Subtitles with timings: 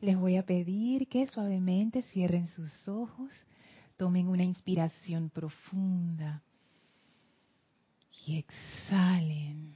[0.00, 3.32] Les voy a pedir que suavemente cierren sus ojos,
[3.96, 6.42] tomen una inspiración profunda
[8.26, 9.74] y exhalen.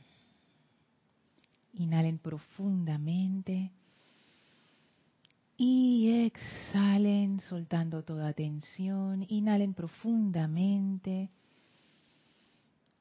[1.74, 3.72] Inhalen profundamente
[5.57, 9.27] y exhalen soltando toda tensión.
[9.29, 11.30] Inhalen profundamente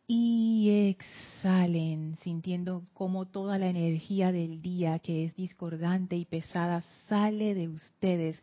[0.08, 7.56] y exhalen, sintiendo como toda la energía del día que es discordante y pesada sale
[7.56, 8.40] de ustedes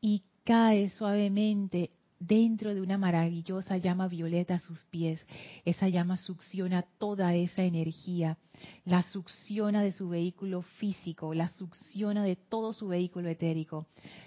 [0.00, 5.24] y cae suavemente dentro de una maravillosa llama violeta a sus pies.
[5.64, 8.36] Esa llama succiona toda esa energía,
[8.84, 13.86] la succiona de su vehículo físico, la succiona de todo su vehículo etérico,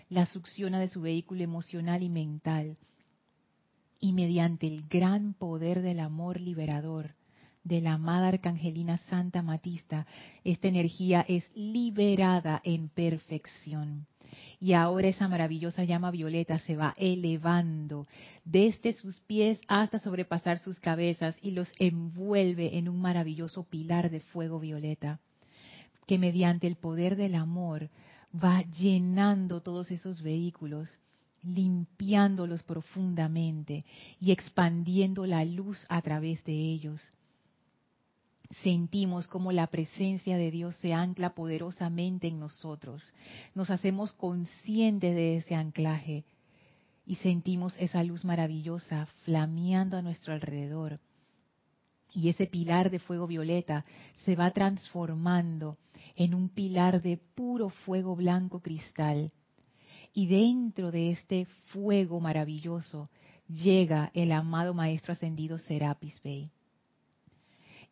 [0.10, 2.78] la succiona de su vehículo emocional y mental
[4.02, 7.14] y mediante el gran poder del amor liberador
[7.64, 10.08] de la amada Arcangelina Santa Matista,
[10.44, 14.08] esta energía es liberada en perfección.
[14.60, 18.08] Y ahora esa maravillosa llama violeta se va elevando
[18.44, 24.22] desde sus pies hasta sobrepasar sus cabezas y los envuelve en un maravilloso pilar de
[24.22, 25.20] fuego violeta,
[26.08, 27.90] que mediante el poder del amor
[28.34, 30.98] va llenando todos esos vehículos
[31.44, 33.86] limpiándolos profundamente
[34.20, 37.02] y expandiendo la luz a través de ellos.
[38.64, 43.12] Sentimos como la presencia de Dios se ancla poderosamente en nosotros.
[43.56, 46.26] Nos hacemos conscientes de ese anclaje
[47.06, 51.00] y sentimos esa luz maravillosa flameando a nuestro alrededor.
[52.14, 53.86] Y ese pilar de fuego violeta
[54.26, 55.78] se va transformando
[56.18, 59.32] en un pilar de puro fuego blanco cristal
[60.14, 63.10] y dentro de este fuego maravilloso
[63.48, 66.50] llega el amado Maestro Ascendido Serapis Bey.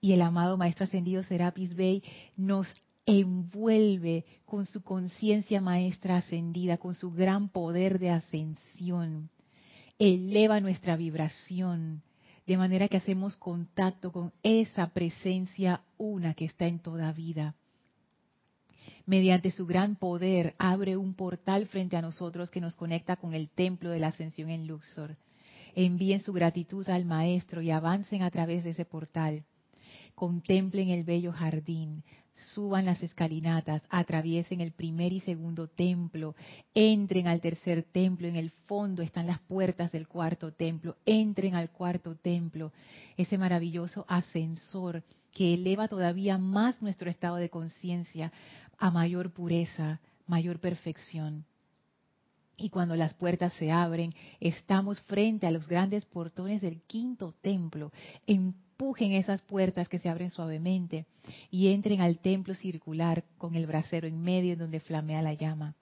[0.01, 2.03] Y el amado Maestro Ascendido Serapis Bey
[2.37, 2.67] nos
[3.05, 9.29] envuelve con su conciencia maestra ascendida, con su gran poder de ascensión.
[9.97, 12.03] Eleva nuestra vibración,
[12.45, 17.55] de manera que hacemos contacto con esa presencia una que está en toda vida
[19.09, 23.49] mediante su gran poder, abre un portal frente a nosotros que nos conecta con el
[23.49, 25.17] templo de la ascensión en Luxor.
[25.73, 29.45] Envíen su gratitud al Maestro y avancen a través de ese portal.
[30.13, 32.03] Contemplen el bello jardín,
[32.53, 36.35] suban las escalinatas, atraviesen el primer y segundo templo,
[36.75, 41.71] entren al tercer templo, en el fondo están las puertas del cuarto templo, entren al
[41.71, 42.73] cuarto templo,
[43.17, 45.03] ese maravilloso ascensor
[45.39, 48.33] que eleva todavía más nuestro estado de conciencia
[48.77, 51.45] a mayor pureza, mayor perfección.
[52.57, 57.93] Y cuando las puertas se abren, estamos frente a los grandes portones del quinto templo.
[58.27, 61.05] Empujen esas puertas que se abren suavemente
[61.49, 65.73] y entren al templo circular con el brasero en medio donde flamea la llama.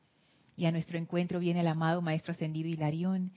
[0.55, 3.31] Y a nuestro encuentro viene el amado Maestro Ascendido Hilarión,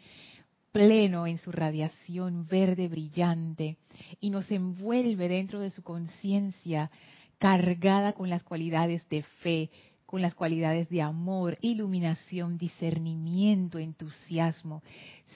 [0.72, 3.78] pleno en su radiación verde brillante,
[4.20, 6.91] y nos envuelve dentro de su conciencia
[7.38, 9.70] cargada con las cualidades de fe,
[10.10, 14.82] con las cualidades de amor, iluminación, discernimiento, entusiasmo.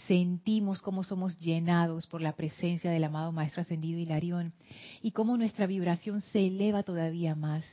[0.08, 4.52] Sentimos cómo somos llenados por la presencia del amado Maestro Ascendido Hilarión
[5.00, 7.64] y cómo nuestra vibración se eleva todavía más.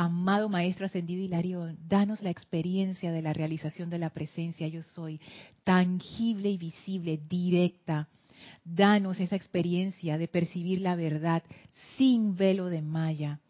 [0.00, 5.20] Amado Maestro Ascendido Hilarión, danos la experiencia de la realización de la presencia yo soy,
[5.64, 8.06] tangible y visible, directa.
[8.64, 11.42] Danos esa experiencia de percibir la verdad
[11.96, 13.40] sin velo de malla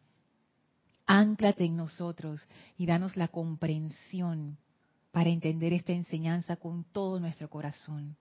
[1.04, 2.41] Ánclate en nosotros
[2.78, 4.56] y danos la comprensión
[5.12, 8.16] para entender esta enseñanza con todo nuestro corazón,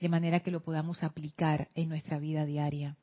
[0.00, 2.96] de manera que lo podamos aplicar en nuestra vida diaria,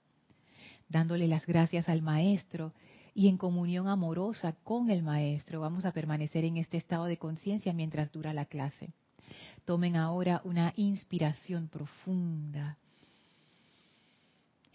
[0.90, 2.74] dándole las gracias al Maestro
[3.16, 7.74] y en comunión amorosa con el Maestro vamos a permanecer en este estado de conciencia
[7.74, 8.94] mientras dura la clase.
[9.66, 12.78] Tomen ahora una inspiración profunda.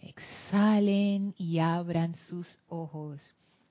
[0.01, 3.19] Exhalen y abran sus ojos.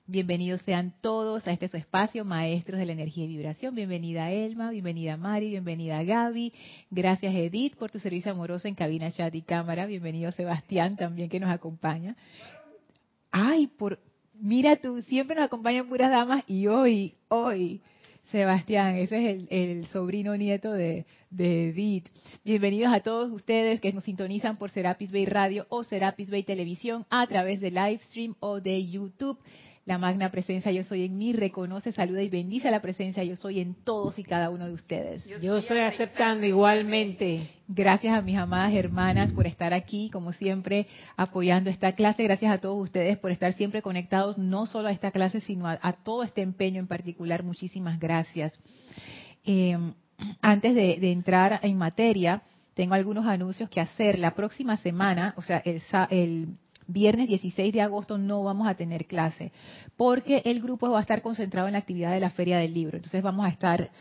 [0.05, 3.75] Bienvenidos sean todos a este su espacio, maestros de la energía y vibración.
[3.75, 6.53] Bienvenida Elma, bienvenida Mari, bienvenida Gaby.
[6.89, 9.85] Gracias Edith por tu servicio amoroso en cabina, chat y cámara.
[9.85, 12.15] Bienvenido Sebastián también que nos acompaña.
[13.31, 13.99] Ay, por
[14.41, 17.81] mira tú, siempre nos acompañan puras damas y hoy, hoy,
[18.31, 22.07] Sebastián, ese es el, sobrino nieto de, de, Edith.
[22.43, 27.05] Bienvenidos a todos ustedes que nos sintonizan por Serapis Bay Radio o Serapis Bay Televisión
[27.09, 29.39] a través de Livestream o de YouTube.
[29.89, 33.59] La magna presencia yo soy en mí reconoce, saluda y bendice la presencia yo soy
[33.59, 35.25] en todos y cada uno de ustedes.
[35.41, 37.49] Yo, estoy aceptando igualmente.
[37.67, 40.85] Gracias a mis amadas hermanas por estar aquí, como siempre,
[41.17, 42.21] apoyando esta clase.
[42.21, 45.93] Gracias a todos ustedes por estar siempre conectados, no solo a esta clase, sino a,
[46.03, 47.41] todo este empeño en particular.
[47.41, 48.59] Muchísimas gracias.
[49.43, 49.75] eh,
[50.43, 52.43] antes de, de entrar en materia,
[52.75, 54.19] tengo algunos anuncios que hacer.
[54.19, 56.49] La próxima semana, o sea, el, sa- el
[56.89, 59.51] viernes 16 de agosto no vamos a tener clase,
[59.95, 62.97] porque el grupo va a estar concentrado en la actividad de la Feria del Libro.
[62.97, 63.91] Entonces vamos a estar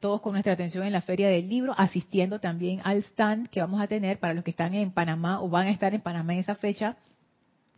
[0.00, 3.80] todos con nuestra atención en la Feria del Libro, asistiendo también al stand que vamos
[3.80, 6.40] a tener para los que están en Panamá o van a estar en Panamá en
[6.40, 6.96] esa fecha.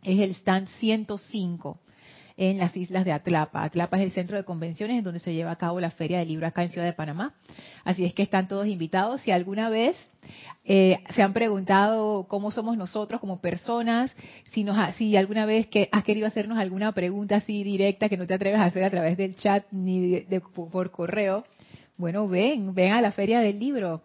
[0.03, 1.79] Es el stand 105
[2.37, 3.63] en las islas de Atlapa.
[3.63, 6.29] Atlapa es el centro de convenciones en donde se lleva a cabo la Feria del
[6.29, 7.33] Libro acá en Ciudad de Panamá.
[7.83, 9.21] Así es que están todos invitados.
[9.21, 9.95] Si alguna vez
[10.65, 14.15] eh, se han preguntado cómo somos nosotros como personas,
[14.51, 18.27] si, nos si alguna vez que has querido hacernos alguna pregunta así directa que no
[18.27, 21.45] te atreves a hacer a través del chat ni de- por correo,
[21.97, 24.01] bueno, ven, ven a la Feria del Libro.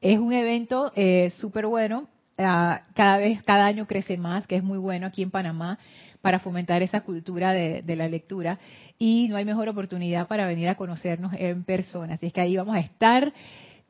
[0.00, 2.06] Es un evento eh, súper bueno.
[2.38, 5.78] ah, cada vez, cada año crece más, que es muy bueno aquí en Panamá
[6.26, 8.58] para fomentar esa cultura de, la lectura.
[8.98, 12.14] Y no hay mejor oportunidad para venir a conocernos en persona.
[12.14, 13.32] Así es que ahí vamos a estar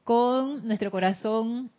[0.05, 1.71] con nuestro corazón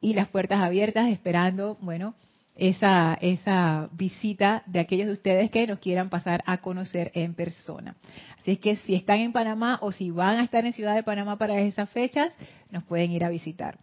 [0.00, 2.16] y las puertas abiertas esperando, bueno,
[2.56, 7.94] esa, esa visita de aquellos de ustedes que nos quieran pasar a conocer en persona.
[8.40, 11.04] Así es que si están en Panamá o si van a estar en Ciudad de
[11.04, 12.36] Panamá para esas fechas,
[12.72, 13.78] nos pueden ir a visitar.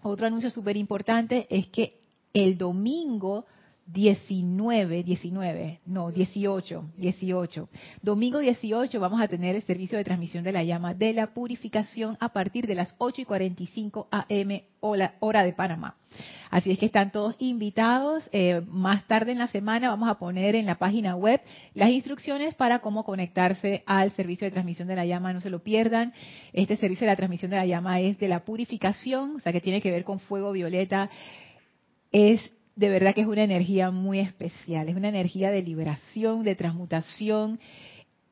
[0.00, 1.94] Otro anuncio súper importante es que
[2.32, 3.46] el domingo
[3.92, 7.68] 19, 19, no, 18, 18.
[8.02, 12.16] Domingo 18 vamos a tener el servicio de transmisión de la llama de la purificación
[12.20, 15.96] a partir de las 8 y 45 AM hora, de Panamá.
[16.50, 18.28] Así es que están todos invitados.
[18.32, 21.40] Eh, más tarde en la semana vamos a poner en la página web
[21.74, 25.32] las instrucciones para cómo conectarse al servicio de transmisión de la llama.
[25.32, 26.12] No se lo pierdan.
[26.52, 29.60] Este servicio de la transmisión de la llama es de la purificación, o sea que
[29.60, 31.10] tiene que ver con fuego violeta.
[32.12, 32.40] Es
[32.80, 37.60] de verdad que es una energía muy especial, es una energía de liberación, de transmutación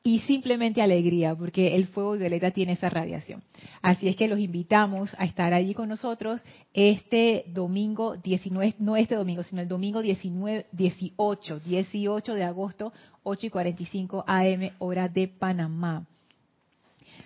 [0.02, 3.42] y simplemente alegría, porque el fuego violeta tiene esa radiación.
[3.82, 6.42] Así es que los invitamos a estar allí con nosotros
[6.72, 13.46] este domingo 19, no este domingo, sino el domingo 19, 18, 18 de agosto, 8
[13.48, 16.06] y 45 AM, hora de Panamá.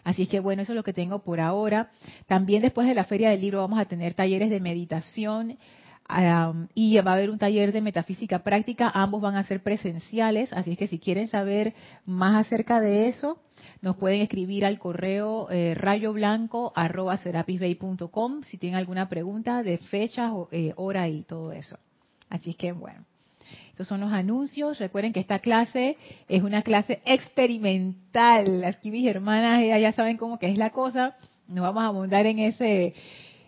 [0.03, 1.93] Así es que bueno, eso es lo que tengo por ahora.
[2.27, 5.57] También después de la Feria del Libro vamos a tener talleres de meditación,
[6.13, 10.53] Um, y va a haber un taller de metafísica práctica, ambos van a ser presenciales,
[10.53, 11.73] así es que si quieren saber
[12.05, 13.39] más acerca de eso,
[13.81, 21.09] nos pueden escribir al correo eh, rayoblanco.com si tienen alguna pregunta de fechas, eh, hora
[21.09, 21.79] y todo eso.
[22.29, 23.07] Así es que bueno,
[23.71, 24.79] estos son los anuncios.
[24.79, 25.97] Recuerden que esta clase
[26.29, 28.65] es una clase experimental.
[28.65, 31.17] Aquí mis hermanas ya, saben cómo que es la cosa.
[31.49, 32.95] Nos vamos a montar en ese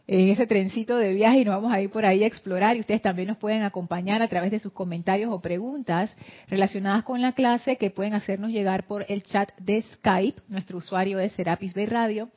[0.06, 2.80] en ese trencito de viaje y nos vamos a ir por ahí a explorar y
[2.80, 6.14] ustedes también nos pueden acompañar a través de sus comentarios o preguntas
[6.48, 11.18] relacionadas con la clase que pueden hacernos llegar por el chat de Skype, nuestro usuario
[11.18, 12.28] es Serapis Bay Radio,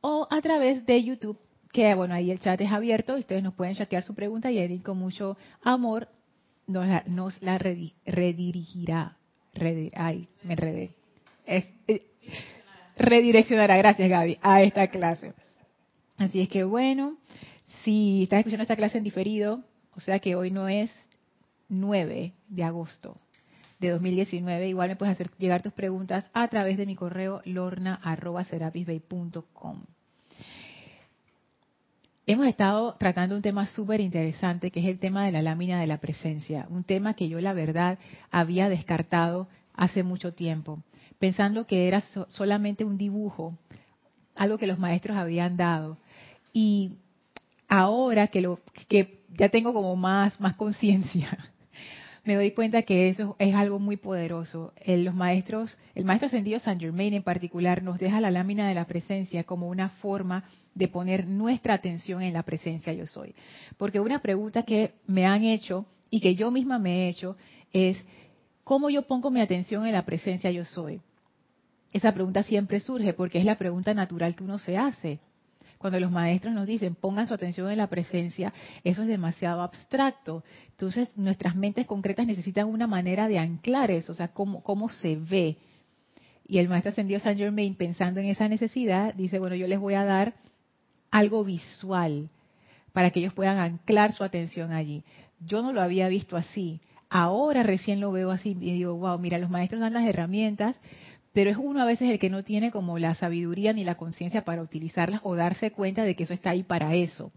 [0.00, 1.38] o a través de YouTube,
[1.72, 4.58] que bueno, ahí el chat es abierto y ustedes nos pueden chatear su pregunta y
[4.58, 6.08] Edith con mucho amor
[6.66, 9.16] nos la, nos la redi, redirigirá.
[9.52, 10.94] Redir, ay, me enredé.
[11.44, 12.06] Es, eh,
[12.96, 15.34] redireccionará, gracias Gaby, a esta clase.
[16.20, 17.16] Así es que bueno,
[17.82, 19.64] si estás escuchando esta clase en diferido,
[19.96, 20.92] o sea que hoy no es
[21.70, 23.16] 9 de agosto
[23.78, 29.84] de 2019, igual me puedes hacer llegar tus preguntas a través de mi correo lorna.serapisbay.com.
[32.26, 35.86] Hemos estado tratando un tema súper interesante que es el tema de la lámina de
[35.86, 37.98] la presencia, un tema que yo la verdad
[38.30, 40.82] había descartado hace mucho tiempo,
[41.18, 43.56] pensando que era so solamente un dibujo,
[44.34, 45.96] algo que los maestros habían dado.
[46.52, 46.92] Y
[47.68, 51.36] ahora que lo que ya tengo como más conciencia,
[52.24, 54.72] me doy cuenta que eso es algo muy poderoso.
[54.76, 58.74] El, los maestros, el maestro ascendido San Germain en particular nos deja la lámina de
[58.74, 63.34] la presencia como una forma de poner nuestra atención en la presencia yo soy.
[63.76, 67.36] Porque una pregunta que me han hecho y que yo misma me he hecho
[67.72, 68.04] es
[68.64, 71.00] ¿cómo yo pongo mi atención en la presencia yo soy?
[71.92, 75.18] Esa pregunta siempre surge porque es la pregunta natural que uno se hace.
[75.80, 78.52] Cuando los maestros nos dicen pongan su atención en la presencia,
[78.84, 80.44] eso es demasiado abstracto.
[80.72, 85.16] Entonces nuestras mentes concretas necesitan una manera de anclar eso, o sea, cómo, cómo se
[85.16, 85.56] ve.
[86.46, 89.94] Y el maestro ascendido Saint Germain, pensando en esa necesidad, dice, bueno, yo les voy
[89.94, 90.34] a dar
[91.10, 92.28] algo visual
[92.92, 95.02] para que ellos puedan anclar su atención allí.
[95.38, 96.82] Yo no lo había visto así.
[97.08, 100.76] Ahora recién lo veo así y digo, wow, mira, los maestros dan las herramientas,
[101.32, 104.44] pero es uno a veces el que no tiene como la sabiduría ni la conciencia
[104.44, 107.32] para utilizarlas o darse cuenta de que eso está ahí para eso.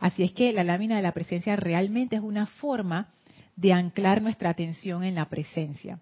[0.00, 3.08] Así es que la lámina de la presencia realmente es una forma
[3.56, 5.98] de anclar nuestra atención en la presencia.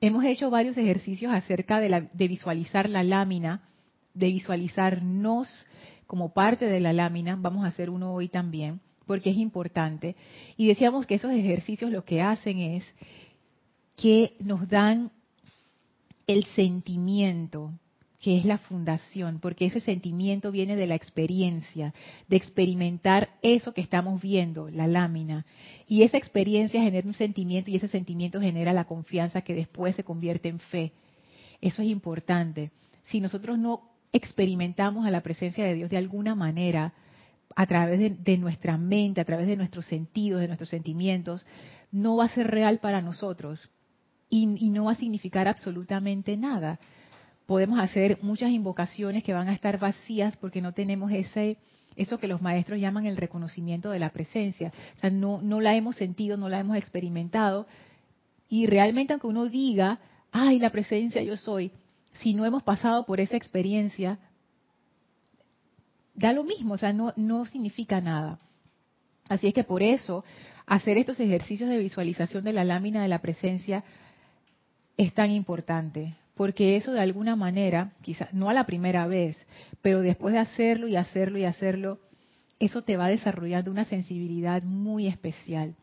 [0.00, 3.62] Hemos hecho varios ejercicios acerca de, la, de visualizar la lámina
[4.18, 5.66] de visualizarnos
[6.06, 10.16] como parte de la lámina, vamos a hacer uno hoy también, porque es importante.
[10.56, 12.94] Y decíamos que esos ejercicios lo que hacen es
[13.96, 15.12] que nos dan
[16.28, 17.72] el sentimiento,
[18.20, 21.94] que es la fundación, porque ese sentimiento viene de la experiencia,
[22.28, 25.46] de experimentar eso que estamos viendo, la lámina.
[25.88, 30.04] Y esa experiencia genera un sentimiento y ese sentimiento genera la confianza que después se
[30.04, 30.92] convierte en fe.
[31.60, 32.72] Eso es importante.
[33.04, 36.92] Si nosotros no experimentamos a la presencia de Dios de alguna manera,
[37.56, 41.46] a través de, nuestra mente, a través de nuestros sentidos, de nuestros sentimientos,
[41.90, 43.70] no va a ser real para nosotros
[44.30, 46.78] y, no va a significar absolutamente nada
[47.46, 51.56] podemos hacer muchas invocaciones que van a estar vacías porque no tenemos ese
[51.96, 54.70] eso que los maestros llaman el reconocimiento de la presencia.
[54.96, 57.66] O sea, no, no la hemos sentido, no la hemos experimentado.
[58.48, 59.98] Y realmente aunque uno diga,
[60.30, 61.72] ay, la presencia yo soy,
[62.20, 64.18] si no hemos pasado por esa experiencia,
[66.14, 68.38] da lo mismo, o sea, no, no significa nada.
[69.28, 70.24] Así es que por eso
[70.66, 73.84] hacer estos ejercicios de visualización de la lámina de la presencia
[74.98, 79.38] es tan importante, porque eso de alguna manera, quizás no a la primera vez,
[79.80, 82.00] pero después de hacerlo y hacerlo y hacerlo,
[82.58, 85.76] eso te va desarrollando una sensibilidad muy especial.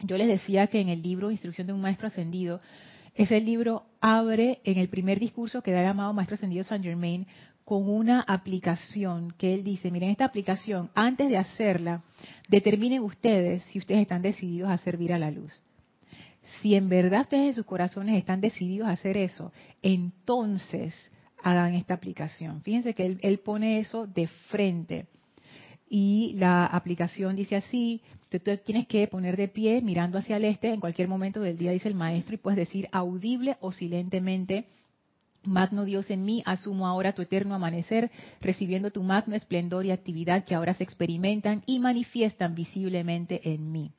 [0.00, 2.60] Yo les decía que en el libro Instrucción de un Maestro Ascendido,
[3.14, 7.26] ese libro abre en el primer discurso que da el amado Maestro Ascendido Saint Germain
[7.64, 12.02] con una aplicación que él dice, miren, esta aplicación, antes de hacerla,
[12.48, 15.62] determinen ustedes si ustedes están decididos a servir a la luz.
[16.60, 20.94] Si en verdad ustedes en sus corazones están decididos a hacer eso, entonces
[21.42, 22.62] hagan esta aplicación.
[22.62, 25.06] Fíjense que él, pone eso de frente.
[25.88, 30.72] Y la aplicación dice así, tú tienes que poner de pie mirando hacia el este
[30.72, 34.66] en cualquier momento del día, dice el maestro, y puedes decir audible o silentemente,
[35.44, 38.10] Magno Dios en mí, asumo ahora tu eterno amanecer,
[38.40, 43.92] recibiendo tu magno esplendor y actividad que ahora se experimentan y manifiestan visiblemente en mí.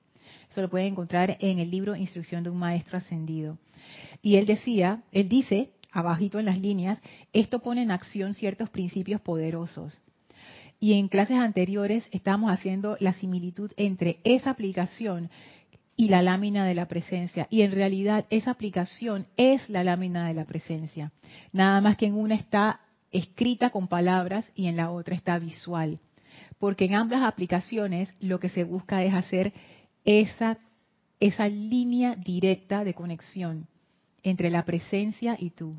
[0.50, 3.58] Eso lo pueden encontrar en el libro Instrucción de un Maestro Ascendido.
[4.22, 7.00] Y él decía, él dice, abajito en las líneas,
[7.34, 10.02] esto pone en acción ciertos principios poderosos.
[10.80, 15.30] Y en clases anteriores estábamos haciendo la similitud entre esa aplicación
[15.96, 17.48] y la lámina de la presencia.
[17.50, 21.12] Y en realidad esa aplicación es la lámina de la presencia.
[21.52, 26.00] Nada más que en una está escrita con palabras y en la otra está visual.
[26.60, 29.54] Porque en ambas aplicaciones lo que se busca es hacer
[30.08, 30.58] esa,
[31.20, 33.68] esa línea directa de conexión
[34.24, 35.76] entre la presencia y tú.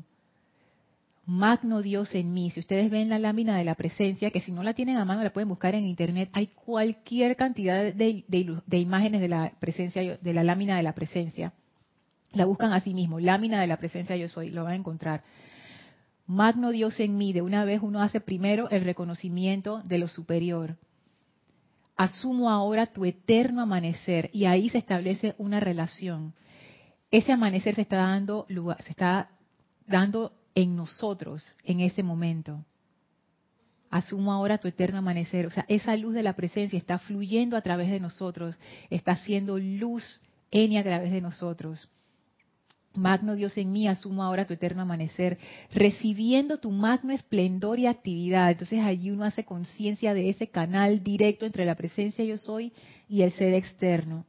[1.25, 2.51] Magno Dios en mí.
[2.51, 5.23] Si ustedes ven la lámina de la presencia, que si no la tienen a mano
[5.23, 10.33] la pueden buscar en internet, hay cualquier cantidad de, de, imágenes de la presencia, de
[10.33, 11.53] la lámina de la presencia.
[12.31, 15.23] La buscan a sí mismo, lámina de la presencia yo soy, lo van a encontrar.
[16.27, 20.77] Magno Dios en mí, de una vez uno hace primero el reconocimiento de lo superior
[21.99, 26.33] asumo ahora tu eterno amanecer y ahí se establece una relación.
[27.11, 29.31] Ese amanecer se está dando lugar, se está
[29.85, 32.63] dando en nosotros en ese momento.
[33.89, 37.61] Asumo ahora tu eterno amanecer, o sea, esa luz de la presencia está fluyendo a
[37.61, 38.57] través de nosotros,
[38.89, 41.89] está haciendo luz en y a través de nosotros.
[42.95, 45.37] Magno Dios en mí, asumo ahora tu eterno amanecer,
[45.71, 48.51] recibiendo tu magno esplendor y actividad.
[48.51, 52.73] Entonces allí uno hace conciencia de ese canal directo entre la presencia yo soy
[53.07, 54.25] y el ser externo.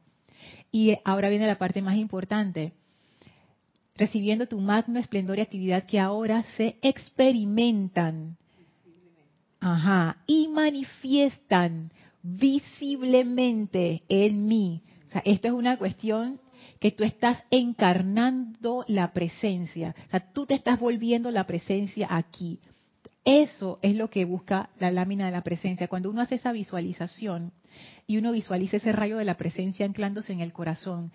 [0.71, 2.73] Y ahora viene la parte más importante.
[3.95, 8.37] Recibiendo tu magno esplendor y actividad que ahora se experimentan.
[9.59, 10.17] Ajá.
[10.27, 11.91] Y manifiestan
[12.23, 14.81] visiblemente en mí.
[15.07, 16.39] O sea, esto es una cuestión
[16.79, 19.95] que tú estás encarnando la presencia.
[20.07, 22.59] O sea, tú te estás volviendo la presencia aquí.
[23.23, 25.87] Eso es lo que busca la lámina de la presencia.
[25.87, 27.51] Cuando uno hace esa visualización
[28.07, 31.11] y uno visualiza ese rayo de la presencia anclándose en el corazón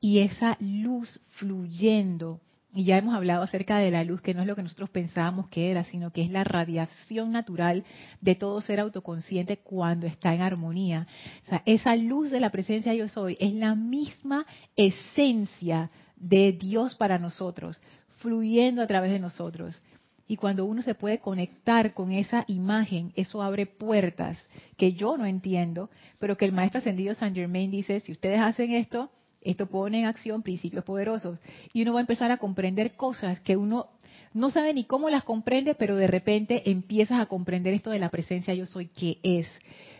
[0.00, 2.40] y esa luz fluyendo
[2.72, 5.48] y ya hemos hablado acerca de la luz, que no es lo que nosotros pensábamos
[5.48, 7.84] que era, sino que es la radiación natural
[8.20, 11.08] de todo ser autoconsciente cuando está en armonía.
[11.46, 14.46] O sea, esa luz de la presencia yo soy es la misma
[14.76, 17.80] esencia de Dios para nosotros,
[18.18, 19.82] fluyendo a través de nosotros.
[20.28, 24.46] Y cuando uno se puede conectar con esa imagen, eso abre puertas
[24.76, 28.70] que yo no entiendo, pero que el maestro ascendido Saint Germain dice, si ustedes hacen
[28.70, 31.38] esto, esto pone en acción principios poderosos
[31.72, 33.88] y uno va a empezar a comprender cosas que uno
[34.32, 38.10] no sabe ni cómo las comprende, pero de repente empiezas a comprender esto de la
[38.10, 39.48] presencia yo soy que es.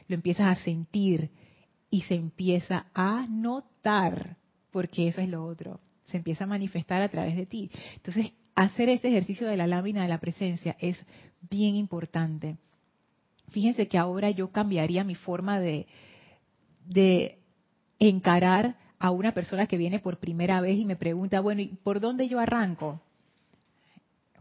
[0.09, 1.31] Lo empiezas a sentir
[1.91, 4.37] y se empieza a notar,
[4.71, 5.81] porque eso es lo otro.
[6.07, 7.71] Se empieza a manifestar a través de ti.
[7.97, 11.05] Entonces, hacer este ejercicio de la lámina de la presencia es
[11.49, 12.57] bien importante.
[13.49, 15.87] Fíjense que ahora yo cambiaría mi forma de,
[16.87, 17.39] de
[17.99, 21.99] encarar a una persona que viene por primera vez y me pregunta, bueno, ¿y por
[22.01, 23.01] dónde yo arranco?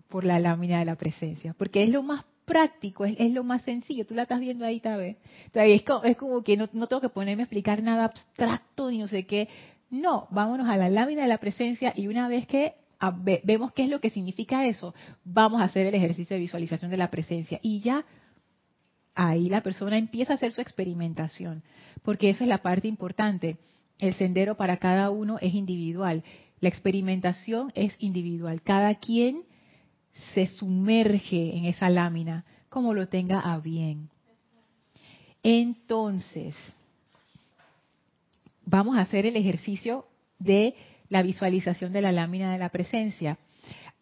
[0.10, 4.06] Por la lámina de la presencia, porque es lo más práctico, es, lo más sencillo.
[4.06, 5.16] Tú la estás viendo ahí, tal
[5.54, 8.98] Es como, es como que no, no tengo que ponerme a explicar nada abstracto ni
[8.98, 9.48] no sé qué.
[9.90, 12.74] No, vámonos a la lámina de la presencia y una vez que
[13.44, 16.98] vemos qué es lo que significa eso, vamos a hacer el ejercicio de visualización de
[16.98, 17.60] la presencia.
[17.62, 18.04] Y ya
[19.16, 21.64] ahí la persona empieza a hacer su experimentación,
[22.04, 23.58] porque esa es la parte importante.
[24.00, 26.24] El sendero para cada uno es individual.
[26.62, 28.62] La experimentación es individual.
[28.62, 29.44] Cada quien
[30.34, 34.10] se sumerge en esa lámina como lo tenga a bien.
[35.44, 36.56] Entonces,
[38.66, 40.06] vamos a hacer el ejercicio
[40.38, 40.76] de
[41.10, 43.38] la visualización de la lámina de la presencia.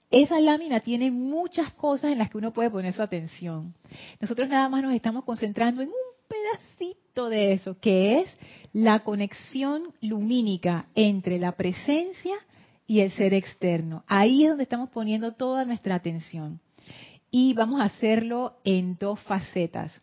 [0.09, 3.73] Esa lámina tiene muchas cosas en las que uno puede poner su atención.
[4.19, 8.37] Nosotros nada más nos estamos concentrando en un pedacito de eso, que es
[8.73, 12.35] la conexión lumínica entre la presencia
[12.85, 14.03] y el ser externo.
[14.07, 16.59] Ahí es donde estamos poniendo toda nuestra atención.
[17.29, 19.99] Y vamos a hacerlo en dos facetas.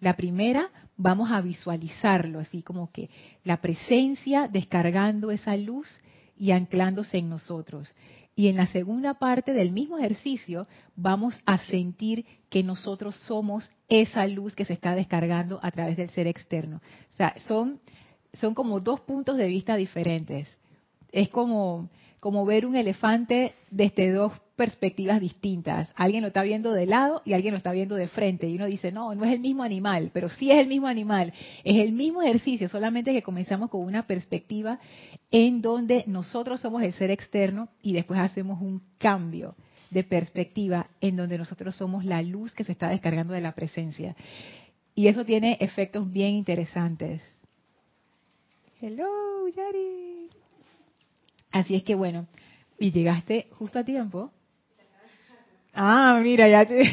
[0.00, 3.08] La primera, vamos a visualizarlo, así como que
[3.44, 5.88] la presencia descargando esa luz
[6.36, 7.94] y anclándose en nosotros.
[8.36, 14.26] Y en la segunda parte del mismo ejercicio vamos a sentir que nosotros somos esa
[14.26, 16.80] luz que se está descargando a través del ser externo.
[17.12, 17.80] O sea, son,
[18.34, 20.48] son como dos puntos de vista diferentes.
[21.12, 21.88] Es como,
[22.24, 25.92] como ver un elefante desde dos perspectivas distintas.
[25.94, 28.48] Alguien lo está viendo de lado y alguien lo está viendo de frente.
[28.48, 31.34] Y uno dice, no, no es el mismo animal, pero sí es el mismo animal.
[31.64, 34.78] Es el mismo ejercicio, solamente que comenzamos con una perspectiva
[35.30, 39.54] en donde nosotros somos el ser externo y después hacemos un cambio
[39.90, 44.16] de perspectiva en donde nosotros somos la luz que se está descargando de la presencia.
[44.94, 47.20] Y eso tiene efectos bien interesantes.
[48.80, 50.43] Hello, Yari.
[51.54, 52.26] Así es que bueno,
[52.80, 54.32] y llegaste justo a tiempo.
[55.72, 56.82] Ah, mira, ya te...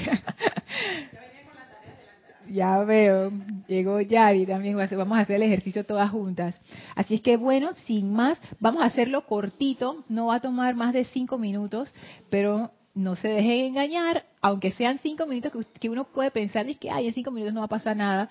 [2.48, 3.32] ya veo,
[3.68, 6.62] llegó Yari también, vamos a hacer el ejercicio todas juntas.
[6.96, 10.94] Así es que bueno, sin más, vamos a hacerlo cortito, no va a tomar más
[10.94, 11.92] de cinco minutos,
[12.30, 17.08] pero no se dejen engañar, aunque sean cinco minutos que, uno puede pensar que Ay,
[17.08, 18.30] en cinco minutos no va a pasar nada,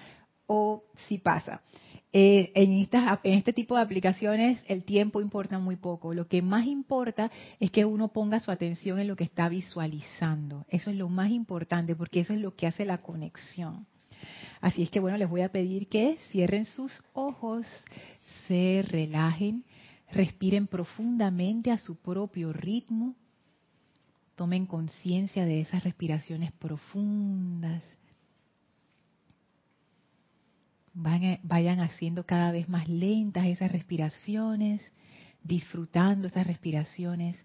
[0.53, 1.63] o si pasa.
[2.13, 2.73] Eh, en,
[3.23, 6.13] en este tipo de aplicaciones el tiempo importa muy poco.
[6.13, 10.67] Lo que más importa es que uno ponga su atención en lo que está visualizando.
[10.69, 13.87] Eso es lo más importante porque eso es lo que hace la conexión.
[14.61, 17.65] Así es que bueno, les voy a pedir que cierren sus ojos,
[18.49, 19.65] se relajen,
[20.11, 23.15] respiren profundamente a su propio ritmo,
[24.35, 27.85] tomen conciencia de esas respiraciones profundas
[30.95, 34.81] vayan haciendo cada vez más lentas esas respiraciones,
[35.43, 37.37] disfrutando esas respiraciones,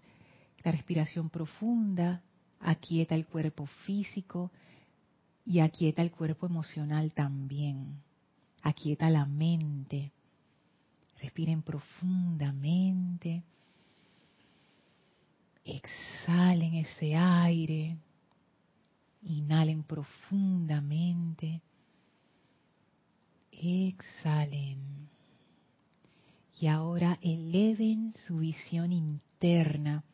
[0.64, 2.22] la respiración profunda,
[2.60, 4.50] aquieta el cuerpo físico
[5.44, 8.02] y aquieta el cuerpo emocional también,
[8.62, 10.10] aquieta la mente.
[11.20, 13.42] Respiren profundamente,
[15.64, 17.96] exhalen ese aire,
[19.22, 21.62] inhalen profundamente
[23.62, 25.08] exhalen.
[26.58, 30.04] Y ahora eleven su visión interna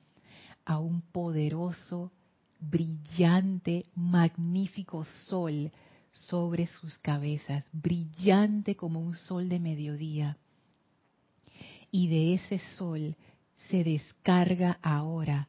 [0.65, 2.11] a un poderoso,
[2.59, 5.71] brillante, magnífico sol
[6.11, 10.37] sobre sus cabezas, brillante como un sol de mediodía.
[11.91, 13.17] Y de ese sol
[13.69, 15.49] se descarga ahora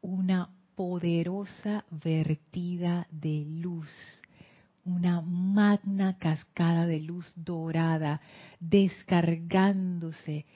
[0.00, 3.90] una poderosa vertida de luz
[4.88, 8.20] una magna cascada de luz dorada
[8.58, 10.46] descargándose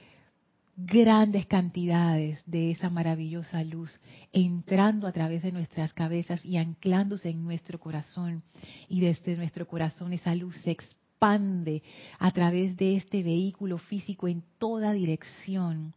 [0.75, 4.01] grandes cantidades de esa maravillosa luz
[4.33, 8.43] entrando a través de nuestras cabezas y anclándose en nuestro corazón.
[8.89, 11.83] Y desde nuestro corazón esa luz se expande
[12.19, 15.93] a través de este vehículo físico en toda dirección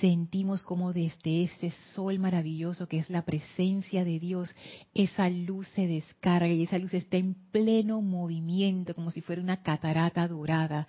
[0.00, 4.54] sentimos como desde este sol maravilloso que es la presencia de Dios,
[4.94, 9.62] esa luz se descarga y esa luz está en pleno movimiento, como si fuera una
[9.62, 10.86] catarata dorada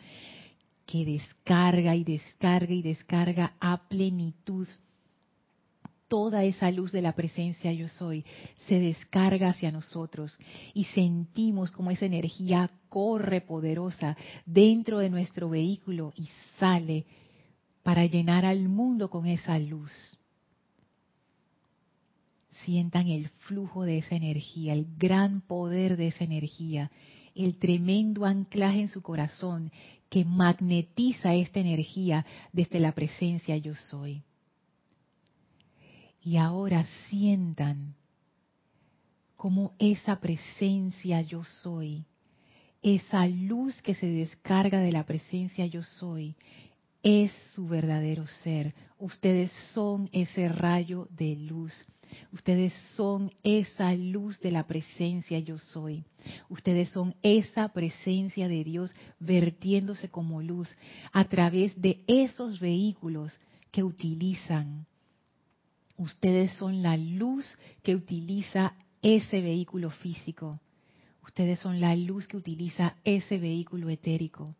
[0.85, 4.67] que descarga y descarga y descarga a plenitud.
[6.07, 8.23] Toda esa luz de la presencia yo soy
[8.67, 10.37] se descarga hacia nosotros
[10.73, 17.05] y sentimos como esa energía corre poderosa dentro de nuestro vehículo y sale
[17.87, 19.93] para llenar al mundo con esa luz.
[22.65, 26.91] sientan el flujo de esa energía, el gran poder de esa energía,
[27.33, 29.71] el tremendo anclaje en su corazón
[30.09, 34.21] que magnetiza esta energía desde la presencia yo soy.
[36.21, 37.95] Y ahora sientan
[39.37, 42.03] como esa presencia yo soy,
[42.81, 46.35] esa luz que se descarga de la presencia yo soy,
[47.03, 48.73] es su verdadero ser.
[48.99, 51.85] Ustedes son ese rayo de luz.
[52.31, 56.03] Ustedes son esa luz de la presencia yo soy.
[56.49, 60.69] Ustedes son esa presencia de Dios vertiéndose como luz
[61.11, 63.37] a través de esos vehículos
[63.71, 64.85] que utilizan.
[65.97, 70.59] Ustedes son la luz que utiliza ese vehículo físico.
[71.23, 74.55] Ustedes son la luz que utiliza ese vehículo etérico.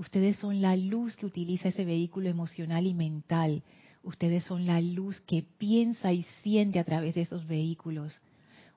[0.00, 3.62] Ustedes son la luz que utiliza ese vehículo emocional y mental.
[4.02, 8.18] Ustedes son la luz que piensa y siente a través de esos vehículos.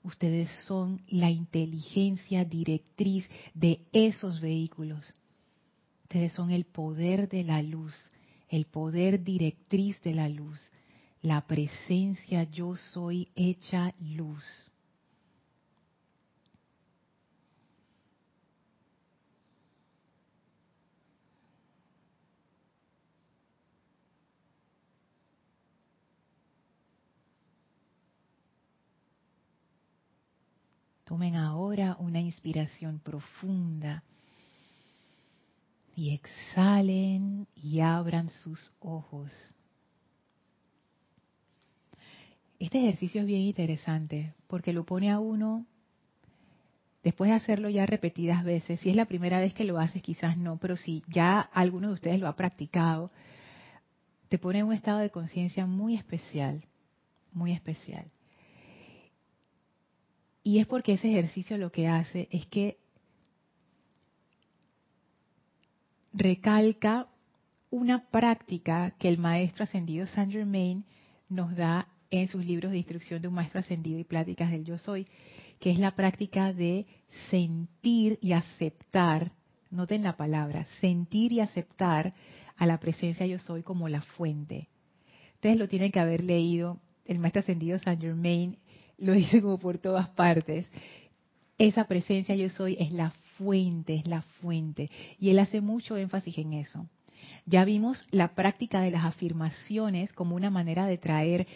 [0.03, 5.13] Ustedes son la inteligencia directriz de esos vehículos.
[6.03, 7.95] Ustedes son el poder de la luz,
[8.49, 10.59] el poder directriz de la luz,
[11.21, 14.43] la presencia yo soy hecha luz.
[31.03, 34.03] Tomen ahora una inspiración profunda
[35.95, 39.31] y exhalen y abran sus ojos.
[42.59, 45.65] Este ejercicio es bien interesante porque lo pone a uno,
[47.03, 50.37] después de hacerlo ya repetidas veces, si es la primera vez que lo haces quizás
[50.37, 53.11] no, pero si ya alguno de ustedes lo ha practicado,
[54.29, 56.63] te pone en un estado de conciencia muy especial,
[57.33, 58.05] muy especial.
[60.43, 62.77] Y es porque ese ejercicio lo que hace es que
[66.13, 67.07] recalca
[67.69, 70.85] una práctica que el maestro ascendido Saint Germain
[71.29, 74.77] nos da en sus libros de instrucción de un maestro ascendido y pláticas del yo
[74.77, 75.07] soy,
[75.59, 76.85] que es la práctica de
[77.31, 79.31] sentir y aceptar,
[79.71, 82.13] noten la palabra, sentir y aceptar
[82.57, 84.67] a la presencia yo soy como la fuente.
[85.35, 88.59] Ustedes lo tienen que haber leído, el maestro ascendido Saint Germain
[88.97, 90.67] lo dice como por todas partes.
[91.57, 94.89] Esa presencia yo soy es la fuente, es la fuente.
[95.19, 96.87] Y él hace mucho énfasis en eso.
[97.45, 101.47] Ya vimos la práctica de las afirmaciones como una manera de traer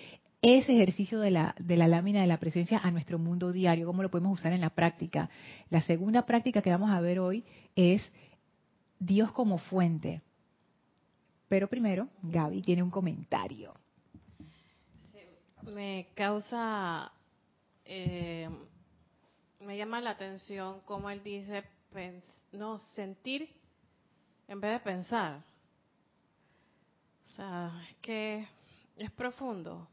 [0.42, 4.04] ese ejercicio de la, de la lámina de la presencia a nuestro mundo diario, cómo
[4.04, 5.30] lo podemos usar en la práctica.
[5.70, 7.44] La segunda práctica que vamos a ver hoy
[7.76, 8.08] es
[9.00, 10.22] Dios como fuente.
[11.48, 13.74] Pero primero, Gaby tiene un comentario.
[15.64, 17.12] Me causa
[17.88, 18.50] eh,
[19.62, 21.64] me llama la atención cómo él dice,
[22.52, 23.50] no, sentir
[24.48, 25.42] en vez de pensar.
[27.26, 28.48] O sea, es que
[28.98, 29.88] es profundo.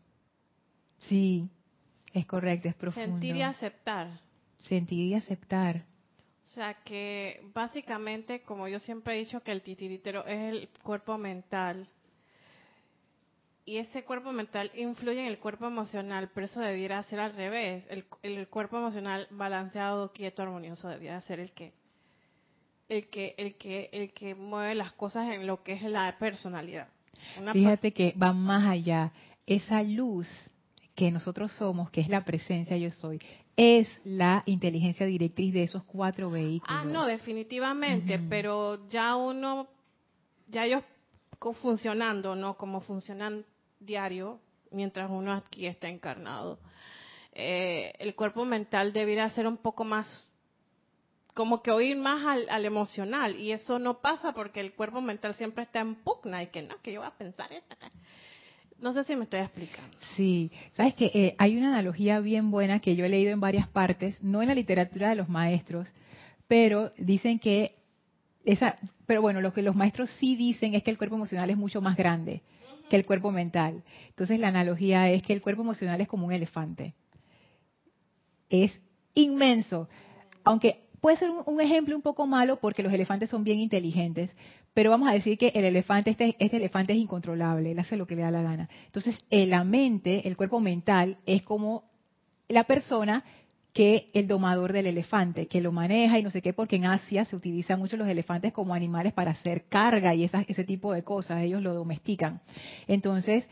[0.99, 1.49] Sí,
[2.13, 3.13] es correcto, es profundo.
[3.13, 4.21] Sentir y aceptar.
[4.59, 5.85] Sentir y aceptar.
[6.45, 11.17] O sea que básicamente, como yo siempre he dicho, que el titiritero es el cuerpo
[11.19, 11.89] mental
[13.67, 17.85] y ese cuerpo mental influye en el cuerpo emocional, pero eso debiera ser al revés.
[18.23, 21.73] El, cuerpo emocional balanceado, quieto, armonioso debiera ser el que
[22.91, 26.89] el que el que el que mueve las cosas en lo que es la personalidad.
[27.53, 29.13] Fíjate que va más allá.
[29.47, 30.29] Esa luz
[30.95, 33.19] que nosotros somos, que es la presencia yo soy,
[33.57, 36.77] es la inteligencia directriz de esos cuatro vehículos.
[36.81, 39.69] Ah, no, definitivamente, pero ya uno,
[40.49, 40.83] ya ellos
[41.53, 42.57] funcionando, ¿no?
[42.57, 43.45] Como funcionan
[43.85, 44.41] diario
[44.75, 46.59] mientras uno aquí está encarnado.
[47.33, 50.29] Eh, el cuerpo mental debería ser un poco más,
[51.35, 55.65] como que oír más al, emocional, y eso no pasa porque el cuerpo mental siempre
[55.65, 57.51] está en pugna y que no, que yo voy a pensar.
[58.79, 59.97] No sé si me estoy explicando.
[60.17, 63.69] Sí, sabes que eh, hay una analogía bien buena que yo he leído en varias
[63.69, 65.89] partes, no en la literatura de los maestros,
[66.47, 67.75] pero dicen que
[68.45, 71.57] esa, pero bueno, lo que los maestros sí dicen es que el cuerpo emocional es
[71.57, 72.43] mucho más grande
[72.89, 73.83] que el cuerpo mental.
[74.09, 76.95] Entonces la analogía es que el cuerpo emocional es como un elefante.
[78.49, 78.73] Es
[79.15, 79.89] inmenso.
[80.45, 84.31] Aunque puede ser un, ejemplo un poco malo porque los elefantes son bien inteligentes,
[84.73, 88.07] pero vamos a decir que el elefante, este, este elefante es incontrolable, él hace lo
[88.07, 88.69] que le da la gana.
[88.87, 91.85] Entonces, la mente, el cuerpo mental, es como
[92.49, 93.25] la persona
[93.75, 97.25] que el domador del elefante, que lo maneja y no sé qué, porque en Asia
[97.25, 101.43] se utilizan mucho los elefantes como animales para hacer carga y ese tipo de cosas,
[101.43, 102.41] ellos lo domestican.
[102.87, 103.47] Entonces,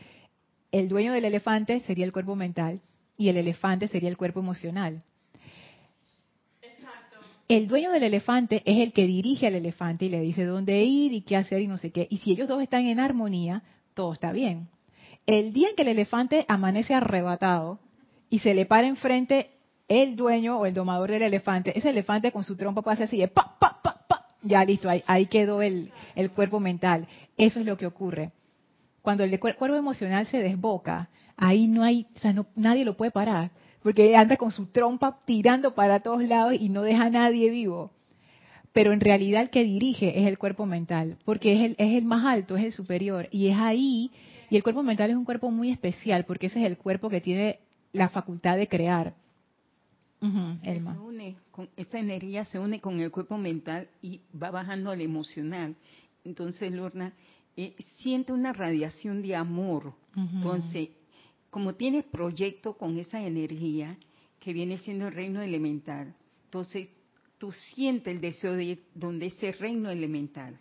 [0.71, 2.79] el dueño del elefante sería el cuerpo mental
[3.17, 5.03] y el elefante sería el cuerpo emocional.
[7.49, 11.11] El dueño del elefante es el que dirige al elefante y le dice dónde ir
[11.11, 12.07] y qué hacer y no sé qué.
[12.09, 13.61] Y si ellos dos están en armonía,
[13.93, 14.69] todo está bien.
[15.25, 17.79] El día en que el elefante amanece arrebatado
[18.29, 19.49] y se le para enfrente
[19.93, 23.55] el dueño o el domador del elefante, ese elefante con su trompa pasa así, pa,
[23.59, 27.07] pa, pa, pa, ya listo, ahí, ahí quedó el, el, cuerpo mental.
[27.37, 28.31] Eso es lo que ocurre.
[29.01, 33.11] Cuando el cuerpo emocional se desboca, ahí no hay, o sea, no, nadie lo puede
[33.11, 33.51] parar,
[33.81, 37.91] porque anda con su trompa tirando para todos lados y no deja a nadie vivo.
[38.71, 42.05] Pero en realidad el que dirige es el cuerpo mental, porque es el, es el
[42.05, 44.11] más alto, es el superior, y es ahí,
[44.49, 47.21] y el cuerpo mental es un cuerpo muy especial, porque ese es el cuerpo que
[47.21, 47.59] tiene
[47.91, 49.13] la facultad de crear.
[50.99, 55.75] Une con, esa energía se une con el cuerpo mental y va bajando al emocional.
[56.23, 57.13] Entonces, Lorna,
[57.55, 59.93] eh, siente una radiación de amor.
[60.15, 60.89] Entonces,
[61.49, 63.97] como tienes proyecto con esa energía
[64.39, 66.89] que viene siendo el reino elemental, entonces
[67.37, 70.57] tú sientes el deseo de ir donde ese reino elemental,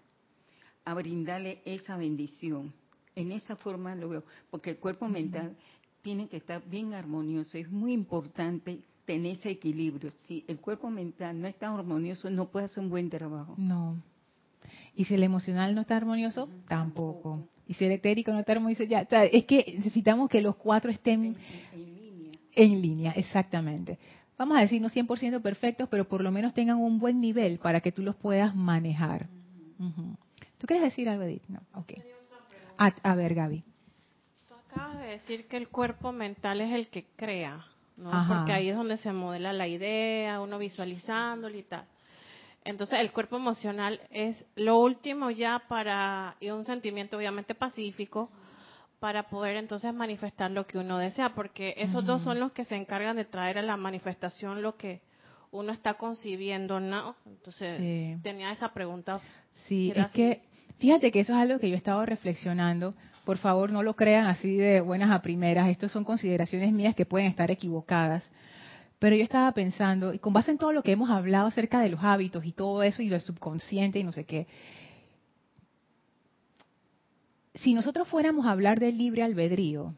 [0.84, 2.72] a brindarle esa bendición.
[3.14, 5.56] En esa forma lo veo, porque el cuerpo mental
[6.02, 7.56] tiene que estar bien armonioso.
[7.56, 10.10] Es muy importante tener ese equilibrio.
[10.26, 13.54] Si el cuerpo mental no está armonioso, no puede hacer un buen trabajo.
[13.56, 13.96] No.
[14.94, 17.46] Y si el emocional no está armonioso, tampoco.
[17.66, 19.00] Y si el etérico no está armonioso, ya.
[19.00, 21.36] es que necesitamos que los cuatro estén en,
[21.72, 22.38] línea.
[22.54, 23.98] En línea, exactamente.
[24.36, 27.80] Vamos a decir, no 100% perfectos, pero por lo menos tengan un buen nivel para
[27.80, 29.28] que tú los puedas manejar.
[30.58, 31.46] ¿Tú quieres decir algo, Edith?
[31.48, 31.92] No, ok.
[32.78, 33.64] A, a ver, Gaby.
[34.48, 37.64] Tú acabas de decir que el cuerpo mental es el que crea,
[37.96, 38.24] ¿no?
[38.28, 41.84] Porque ahí es donde se modela la idea, uno visualizándolo y tal.
[42.64, 48.30] Entonces el cuerpo emocional es lo último ya para, y un sentimiento obviamente pacífico,
[49.00, 52.76] para poder entonces manifestar lo que uno desea, porque esos dos son los que se
[52.76, 55.00] encargan de traer a la manifestación lo que
[55.50, 57.16] uno está concibiendo, ¿no?
[57.26, 59.20] Entonces tenía esa pregunta.
[59.66, 60.42] Sí, es que
[60.78, 62.94] fíjate que eso es algo que yo he estado reflexionando.
[63.24, 65.68] Por favor, no lo crean así de buenas a primeras.
[65.68, 68.24] Estas son consideraciones mías que pueden estar equivocadas.
[68.98, 71.88] Pero yo estaba pensando, y con base en todo lo que hemos hablado acerca de
[71.88, 74.46] los hábitos y todo eso y del subconsciente y no sé qué,
[77.54, 79.94] si nosotros fuéramos a hablar del libre albedrío,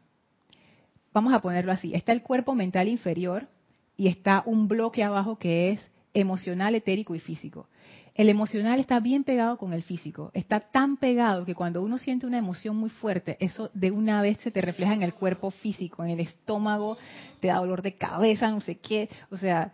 [1.13, 3.47] vamos a ponerlo así, está el cuerpo mental inferior
[3.95, 7.67] y está un bloque abajo que es emocional, etérico y físico.
[8.15, 12.25] El emocional está bien pegado con el físico, está tan pegado que cuando uno siente
[12.25, 16.01] una emoción muy fuerte, eso de una vez se te refleja en el cuerpo físico,
[16.01, 16.97] en el estómago,
[17.41, 19.73] te da dolor de cabeza, no sé qué, o sea,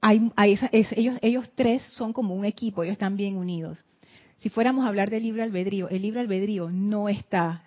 [0.00, 0.28] hay,
[0.72, 3.84] ellos, ellos tres son como un equipo, ellos están bien unidos.
[4.38, 7.62] Si fuéramos a hablar del libre albedrío, el libre albedrío no está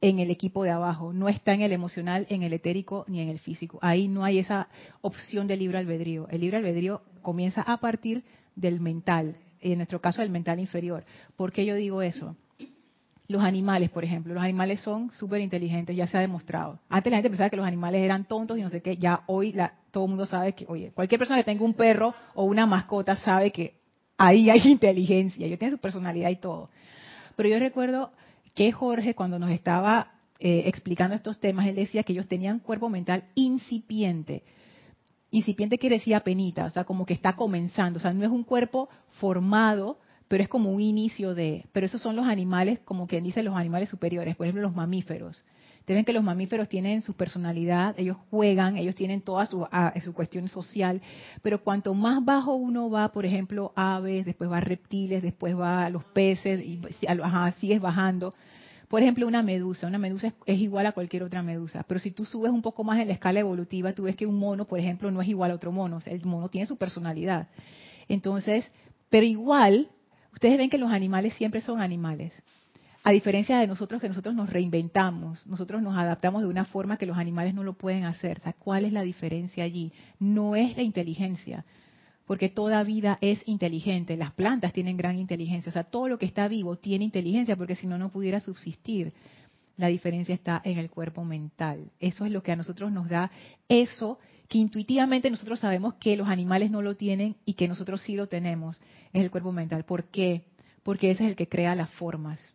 [0.00, 3.30] en el equipo de abajo, no está en el emocional, en el etérico ni en
[3.30, 3.80] el físico.
[3.82, 4.68] Ahí no hay esa
[5.00, 6.28] opción de libre albedrío.
[6.30, 8.22] El libre albedrío comienza a partir
[8.58, 11.04] del mental, en nuestro caso del mental inferior.
[11.36, 12.36] ¿Por qué yo digo eso?
[13.28, 16.80] Los animales, por ejemplo, los animales son súper inteligentes, ya se ha demostrado.
[16.88, 19.52] Antes la gente pensaba que los animales eran tontos y no sé qué, ya hoy
[19.52, 22.64] la, todo el mundo sabe que, oye, cualquier persona que tenga un perro o una
[22.64, 23.74] mascota sabe que
[24.16, 26.70] ahí hay inteligencia, ellos tienen su personalidad y todo.
[27.36, 28.12] Pero yo recuerdo
[28.54, 32.88] que Jorge, cuando nos estaba eh, explicando estos temas, él decía que ellos tenían cuerpo
[32.88, 34.42] mental incipiente.
[35.30, 38.44] Incipiente quiere decir penita, o sea, como que está comenzando, o sea, no es un
[38.44, 38.88] cuerpo
[39.20, 43.42] formado, pero es como un inicio de, pero esos son los animales, como quien dice
[43.42, 45.44] los animales superiores, por ejemplo, los mamíferos.
[45.84, 49.66] Te ven que los mamíferos tienen su personalidad, ellos juegan, ellos tienen toda su,
[50.04, 51.00] su cuestión social,
[51.40, 55.90] pero cuanto más bajo uno va, por ejemplo, aves, después va reptiles, después va a
[55.90, 58.34] los peces, y ajá, sigues bajando,
[58.88, 59.86] por ejemplo, una medusa.
[59.86, 61.84] Una medusa es, igual a cualquier otra medusa.
[61.86, 64.38] Pero si tú subes un poco más en la escala evolutiva, tú ves que un
[64.38, 66.00] mono, por ejemplo, no es igual a otro mono.
[66.06, 67.48] el mono tiene su personalidad.
[68.08, 68.70] Entonces,
[69.10, 69.88] pero igual,
[70.32, 72.42] ustedes ven que los animales siempre son animales.
[73.04, 77.06] A diferencia de nosotros, que nosotros nos reinventamos, nosotros nos adaptamos de una forma que
[77.06, 78.40] los animales no lo pueden hacer.
[78.58, 79.92] ¿cuál es la diferencia allí?
[80.18, 81.64] No es la inteligencia,
[82.28, 84.18] porque toda vida es inteligente.
[84.18, 87.74] Las plantas tienen gran inteligencia, o sea, todo lo que está vivo tiene inteligencia, porque
[87.74, 89.14] si no, no pudiera subsistir.
[89.78, 91.90] La diferencia está en el cuerpo mental.
[91.98, 93.30] Eso es lo que a nosotros nos da
[93.66, 98.14] eso que intuitivamente nosotros sabemos que los animales no lo tienen y que nosotros sí
[98.14, 98.78] lo tenemos,
[99.14, 99.84] es el cuerpo mental.
[99.84, 100.44] ¿Por qué?
[100.82, 102.54] Porque ese es el que crea las formas.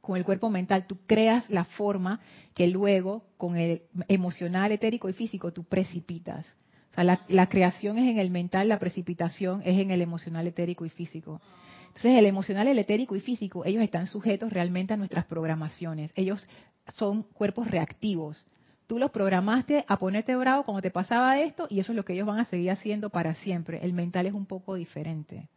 [0.00, 2.20] Con el cuerpo mental tú creas la forma
[2.54, 6.46] que luego con el emocional, etérico y físico tú precipitas.
[6.90, 10.84] O sea, la, creación es en el mental, la precipitación es en el emocional, etérico
[10.84, 11.40] y físico.
[11.88, 16.12] Entonces, el emocional, el etérico y físico, ellos están sujetos realmente a nuestras programaciones.
[16.16, 16.46] Ellos
[16.88, 18.44] son cuerpos reactivos.
[18.88, 22.14] Tú los programaste a ponerte bravo cuando te pasaba esto y eso es lo que
[22.14, 23.78] ellos van a seguir haciendo para siempre.
[23.82, 25.48] El mental es un poco diferente.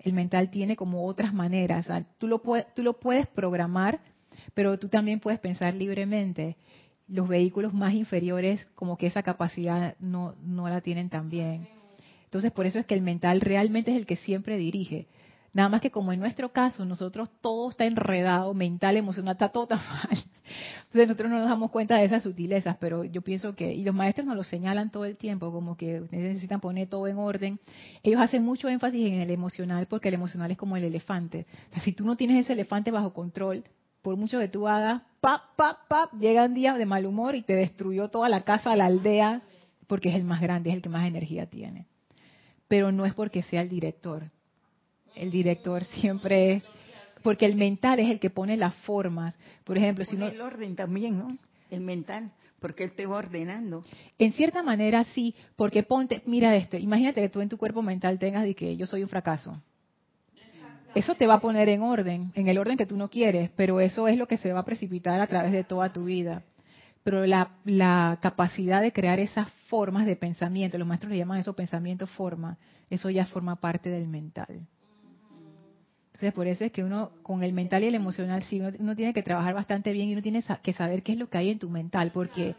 [0.00, 1.88] El mental tiene como otras maneras.
[2.18, 2.42] tú, lo
[2.74, 4.00] tú lo puedes programar,
[4.54, 6.56] pero tú también puedes pensar libremente.
[7.08, 11.68] Los vehículos más inferiores como que esa capacidad no, no la tienen tan bien.
[12.24, 15.06] Entonces por eso es que el mental realmente es el que siempre dirige.
[15.56, 19.66] Nada más que como en nuestro caso, nosotros todo está enredado, mental, emocional, está todo
[19.66, 20.22] tan mal.
[20.86, 23.94] Entonces nosotros no nos damos cuenta de esas sutilezas, pero yo pienso que, y los
[23.94, 27.58] maestros nos lo señalan todo el tiempo, como que necesitan poner todo en orden.
[28.02, 31.46] Ellos hacen mucho énfasis en el emocional, porque el emocional es como el elefante.
[31.70, 33.64] O sea, si tú no tienes ese elefante bajo control,
[34.06, 37.42] por mucho que tú hagas, pap, pap, pap, llega un día de mal humor y
[37.42, 39.42] te destruyó toda la casa, la aldea,
[39.88, 41.86] porque es el más grande, es el que más energía tiene.
[42.68, 44.30] Pero no es porque sea el director.
[45.16, 46.62] El director siempre es
[47.24, 49.36] porque el mental es el que pone las formas.
[49.64, 50.28] Por ejemplo, si no...
[50.28, 51.36] El orden también, ¿no?
[51.68, 53.82] El mental, porque él te va ordenando.
[54.20, 58.20] En cierta manera sí, porque ponte, mira esto, imagínate que tú en tu cuerpo mental
[58.20, 59.60] tengas de que yo soy un fracaso.
[60.96, 63.80] Eso te va a poner en orden, en el orden que tú no quieres, pero
[63.80, 66.42] eso es lo que se va a precipitar a través de toda tu vida.
[67.04, 72.06] Pero la, capacidad de crear esas formas de pensamiento, los maestros le llaman eso pensamiento
[72.06, 72.56] forma,
[72.88, 74.66] eso ya forma parte del mental.
[76.06, 79.12] Entonces, por eso es que uno, con el mental y el emocional, sí, uno, tiene
[79.12, 81.58] que trabajar bastante bien y uno tiene que saber qué es lo que hay en
[81.58, 82.54] tu mental, porque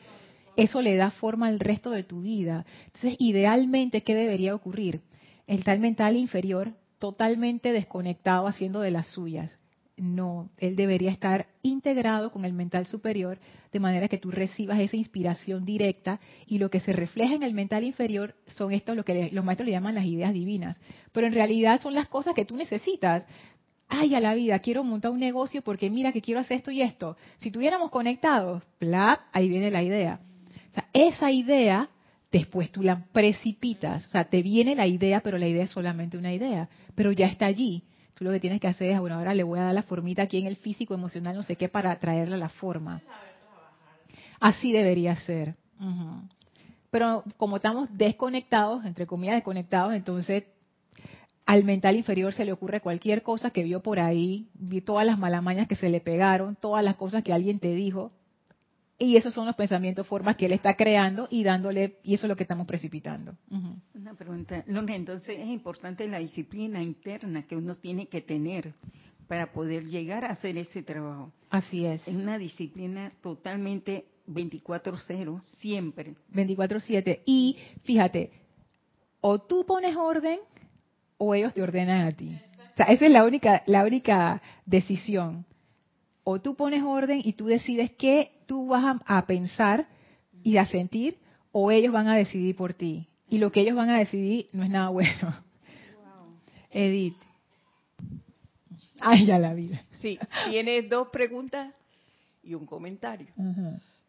[0.56, 2.68] eso le da forma al resto de tu vida.
[2.86, 5.02] Entonces, idealmente, ¿qué debería ocurrir?
[5.48, 9.58] El tal mental inferior, totalmente desconectado, haciendo de las suyas.
[9.98, 13.40] No, él debería estar integrado con el mental superior,
[13.72, 17.56] de manera que tú recibas esa inspiración directa y lo que se refleja en el
[17.56, 20.80] mental inferior son esto lo que los maestros le llaman las ideas divinas.
[21.12, 23.26] Pero en realidad son las cosas que tú necesitas.
[23.88, 26.84] Ay, a la vida, quiero montar un negocio porque mira que quiero hacer esto y
[26.84, 27.18] esto.
[27.38, 30.20] Si tuviéramos conectados, bla, ahí viene la idea.
[30.72, 31.90] O sea, esa idea
[32.32, 34.06] después tú la precipitas.
[34.06, 37.28] O sea, te viene la idea, pero la idea es solamente una idea, pero ya
[37.28, 37.84] está allí.
[38.14, 40.24] Tú lo que tienes que hacer es, bueno, ahora le voy a dar la formita
[40.24, 43.02] aquí en el físico, emocional, no sé qué, para traerle la forma.
[44.40, 45.56] Así debería ser.
[46.90, 50.46] Pero como estamos desconectados, entre comillas desconectados, entonces
[51.46, 55.18] al mental inferior se le ocurre cualquier cosa que vio por ahí, vi todas las
[55.18, 58.12] malamañas que se le pegaron, todas las cosas que alguien te dijo,
[59.00, 62.30] y esos son los pensamientos, formas que él está creando y dándole, y eso es
[62.30, 63.36] lo que estamos precipitando.
[63.94, 68.74] Una pregunta, entonces es importante la disciplina interna que uno tiene que tener
[69.28, 71.32] para poder llegar a hacer ese trabajo.
[71.50, 72.08] Así es.
[72.08, 76.16] Es una disciplina totalmente 24/0, siempre.
[76.34, 77.22] 24/7.
[77.26, 78.32] Y fíjate,
[79.22, 80.40] o tú pones orden
[81.18, 82.40] o ellos te ordenan a ti.
[82.74, 85.46] O sea, esa es la única, la única decisión
[86.30, 89.88] o tú pones orden y tú decides qué tú vas a, pensar
[90.44, 91.18] y a sentir,
[91.54, 93.08] o ellos van a decidir por ti.
[93.30, 95.34] Y lo que ellos van a decidir no es nada bueno.
[96.70, 97.16] Edith.
[99.00, 99.82] Ay, ya la vida.
[100.02, 101.74] Sí, tiene dos preguntas
[102.44, 103.28] y un comentario.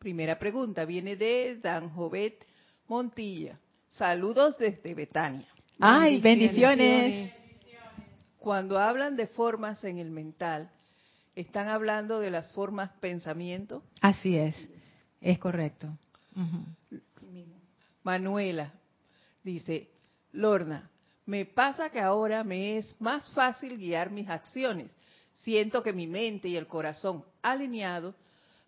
[0.01, 2.45] Primera pregunta viene de Dan Jovet
[2.89, 3.61] Montilla.
[3.91, 5.47] Saludos desde Betania.
[5.79, 7.33] Ay, bendiciones.
[8.41, 10.69] Cuando hablan de formas en el mental,
[11.41, 13.85] están hablando de las formas pensamiento.
[14.01, 14.57] Así es,
[15.21, 15.87] es correcto.
[18.03, 18.73] Manuela
[19.45, 19.89] dice,
[20.33, 20.91] Lorna,
[21.27, 24.91] me pasa que ahora me es más fácil guiar mis acciones.
[25.45, 28.17] Siento que mi mente y el corazón alineados,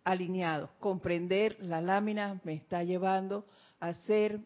[0.04, 3.46] alineados, comprender la lámina me está llevando
[3.80, 4.38] a ser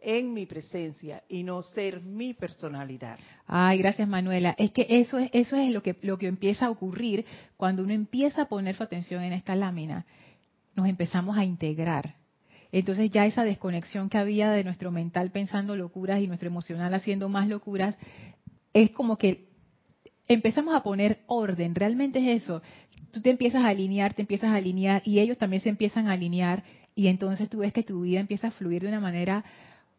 [0.00, 3.18] en mi presencia y no ser mi personalidad.
[3.46, 4.54] Ay, gracias Manuela.
[4.58, 7.24] Es que eso es eso es lo que lo que empieza a ocurrir
[7.56, 10.06] cuando uno empieza a poner su atención en esta lámina.
[10.74, 12.16] Nos empezamos a integrar.
[12.72, 17.28] Entonces ya esa desconexión que había de nuestro mental pensando locuras y nuestro emocional haciendo
[17.28, 17.96] más locuras
[18.72, 19.48] es como que
[20.28, 22.62] empezamos a poner orden, realmente es eso.
[23.12, 26.12] Tú te empiezas a alinear, te empiezas a alinear y ellos también se empiezan a
[26.12, 26.64] alinear
[26.94, 29.44] y entonces tú ves que tu vida empieza a fluir de una manera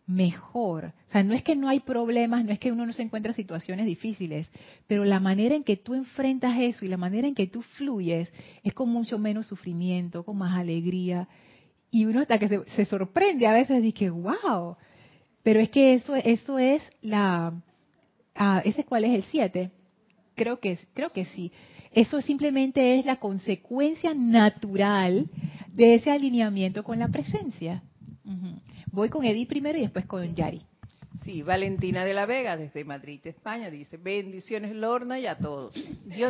[0.07, 0.93] mejor.
[1.09, 3.31] O sea, no es que no hay problemas, no es que uno no se encuentra
[3.31, 4.49] en situaciones difíciles,
[4.87, 8.31] pero la manera en que tú enfrentas eso y la manera en que tú fluyes
[8.63, 11.27] es con mucho menos sufrimiento, con más alegría.
[11.91, 14.77] Y uno hasta que se, sorprende a veces, dice, wow.
[15.43, 17.53] Pero es que eso, eso es la...
[18.33, 19.71] Ah, ¿Ese cuál es el 7?
[20.35, 21.51] Creo que, creo que sí.
[21.91, 25.27] Eso simplemente es la consecuencia natural
[25.73, 27.81] de ese alineamiento con la presencia.
[28.91, 30.61] Voy con Edith primero y después con Yari.
[31.23, 35.73] Sí, Valentina de la Vega desde Madrid, España, dice, bendiciones Lorna y a todos.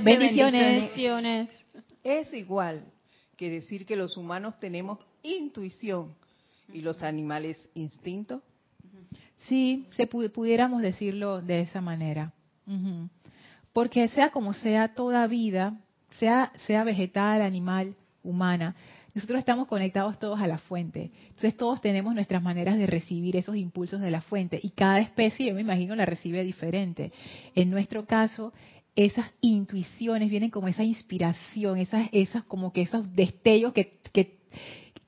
[0.03, 0.81] bendiciones.
[0.81, 1.49] bendiciones.
[2.03, 2.85] Es igual
[3.35, 6.15] que decir que los humanos tenemos intuición
[6.73, 8.41] y los animales instinto.
[9.47, 12.33] Sí, se pudiéramos decirlo de esa manera.
[13.73, 15.79] Porque sea como sea toda vida,
[16.17, 18.75] sea, sea vegetal, animal, humana,
[19.17, 21.09] nosotros estamos conectados todos a la fuente.
[21.29, 25.47] Entonces todos tenemos nuestras maneras de recibir esos impulsos de la fuente y cada especie,
[25.47, 27.11] yo me imagino, la recibe diferente.
[27.55, 28.53] En nuestro caso,
[28.95, 34.37] esas intuiciones vienen como esa inspiración, esas, esas como que esos destellos que, que,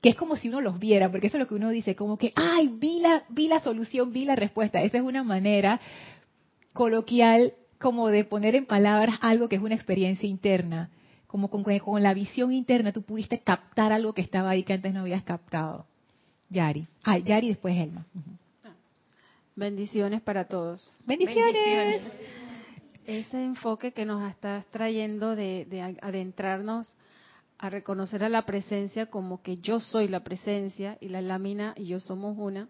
[0.02, 2.32] es como si uno los viera, porque eso es lo que uno dice, como que,
[2.34, 4.82] ay, vi la, vi la solución, vi la respuesta.
[4.82, 5.80] Esa es una manera
[6.72, 10.90] coloquial como de poner en palabras algo que es una experiencia interna.
[11.30, 14.92] Como con, con la visión interna tú pudiste captar algo que estaba ahí que antes
[14.92, 15.86] no habías captado.
[16.48, 16.86] Yari.
[17.04, 18.04] Ay, Yari después Elma.
[19.54, 20.92] Bendiciones para todos.
[21.06, 22.02] Bendiciones
[23.18, 26.94] ese enfoque que nos estás trayendo de, adentrarnos
[27.58, 31.86] a reconocer a la presencia como que yo soy la presencia y la lámina y
[31.86, 32.68] yo somos una,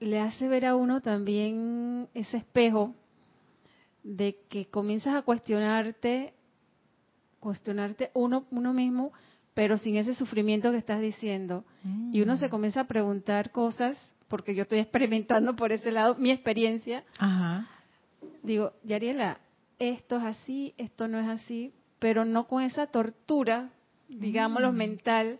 [0.00, 2.94] le hace ver a uno también ese espejo
[4.02, 6.34] de que comienzas a cuestionarte,
[7.46, 9.12] cuestionarte uno, uno mismo,
[9.54, 11.64] pero sin ese sufrimiento que estás diciendo.
[12.12, 12.50] Y uno se mm.
[12.50, 13.96] comienza a preguntar cosas,
[14.28, 17.68] porque yo estoy experimentando por ese lado mi experiencia, Ajá
[18.46, 19.40] digo, Yariela,
[19.78, 23.70] esto es así, esto no es así, pero no con esa tortura,
[24.08, 24.76] digámoslo, mm.
[24.76, 25.38] mental,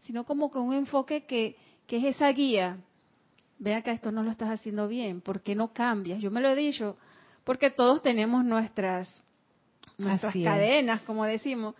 [0.00, 1.56] sino como con un enfoque que,
[1.86, 2.78] que es esa guía.
[3.58, 6.20] Vea que esto no lo estás haciendo bien, ¿por qué no cambias?
[6.20, 6.96] Yo me lo he dicho,
[7.44, 9.24] porque todos tenemos nuestras,
[9.98, 11.74] nuestras cadenas, como decimos,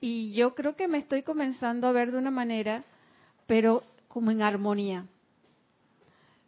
[0.00, 2.84] y yo creo que me estoy comenzando a ver de una manera,
[3.46, 5.06] pero como en armonía.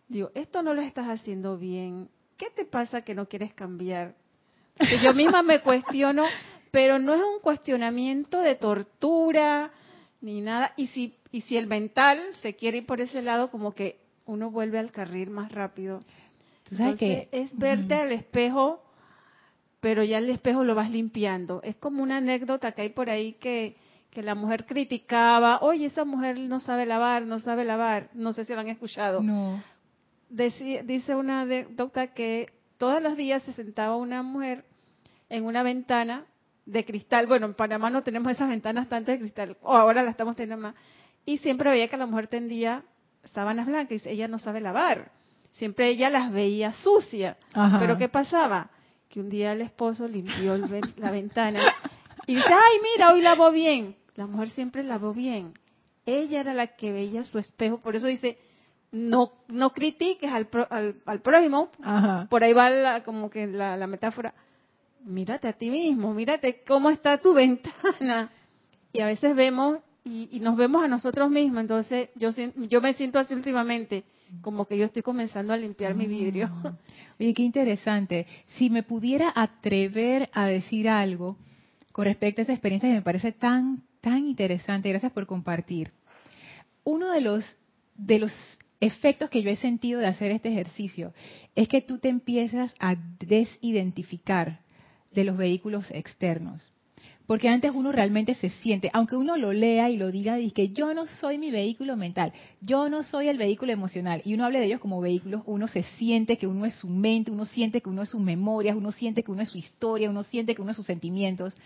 [0.09, 4.15] Digo, esto no lo estás haciendo bien, ¿qué te pasa que no quieres cambiar?
[4.77, 6.25] Porque yo misma me cuestiono,
[6.71, 9.71] pero no es un cuestionamiento de tortura
[10.21, 10.73] ni nada.
[10.77, 14.51] Y si, y si el mental se quiere ir por ese lado, como que uno
[14.51, 16.03] vuelve al carril más rápido.
[16.77, 18.82] sabes que es verte al espejo,
[19.83, 21.61] pero ya el espejo lo vas limpiando.
[21.63, 23.77] Es como una anécdota que hay por ahí que,
[24.11, 28.09] que la mujer criticaba, oye, esa mujer no sabe lavar, no sabe lavar.
[28.15, 29.21] No sé si lo han escuchado.
[29.21, 29.63] No
[30.33, 34.65] dice una doctora que todos los días se sentaba una mujer
[35.29, 36.25] en una ventana
[36.65, 37.27] de cristal.
[37.27, 40.63] Bueno, en Panamá no tenemos esas ventanas tantas de cristal, o ahora las estamos teniendo
[40.63, 40.75] más.
[41.25, 42.83] Y siempre veía que la mujer tendía
[43.25, 45.13] sábanas blancas y ella no sabe lavar.
[45.53, 47.37] Siempre ella las veía sucias.
[47.79, 48.71] Pero ¿qué pasaba?
[49.13, 50.57] Que un día el esposo limpió
[50.97, 51.61] la ventana
[52.27, 53.95] y dice, ay, mira, hoy lavó bien.
[54.15, 55.53] La mujer siempre lavó bien.
[56.07, 57.77] Ella era la que veía su espejo.
[57.83, 58.39] Por eso dice,
[58.91, 60.49] no no critiques al,
[61.05, 61.71] al, prójimo,
[62.31, 64.33] por ahí va como que la, metáfora,
[65.05, 68.31] mírate a ti mismo, mírate cómo está tu ventana.
[68.95, 73.19] Y a veces vemos y, nos vemos a nosotros mismos, entonces yo, yo me siento
[73.19, 74.05] así últimamente,
[74.41, 76.51] como que yo estoy comenzando a limpiar mi vidrio.
[76.65, 76.77] Ah.
[77.21, 78.27] Oye, qué interesante.
[78.57, 81.37] Si me pudiera atrever a decir algo
[81.93, 85.91] con respecto a esa experiencia que me parece tan, tan interesante, gracias por compartir.
[86.85, 87.57] Uno de los
[87.95, 88.33] de los
[88.81, 91.13] efectos que yo he sentido de hacer este ejercicio
[91.55, 94.61] es que tú te empiezas a desidentificar
[95.13, 96.69] de los vehículos externos.
[97.33, 100.69] Porque antes uno realmente se siente, aunque uno lo lea y lo diga, dice que
[100.69, 104.59] yo no soy mi vehículo mental, yo no soy el vehículo emocional, y uno hable
[104.59, 107.89] de ellos como vehículos, uno se siente que uno es su mente, uno siente que
[107.89, 110.73] uno es sus memorias, uno siente que uno es su historia, uno siente que uno
[110.73, 111.57] es sus sentimientos.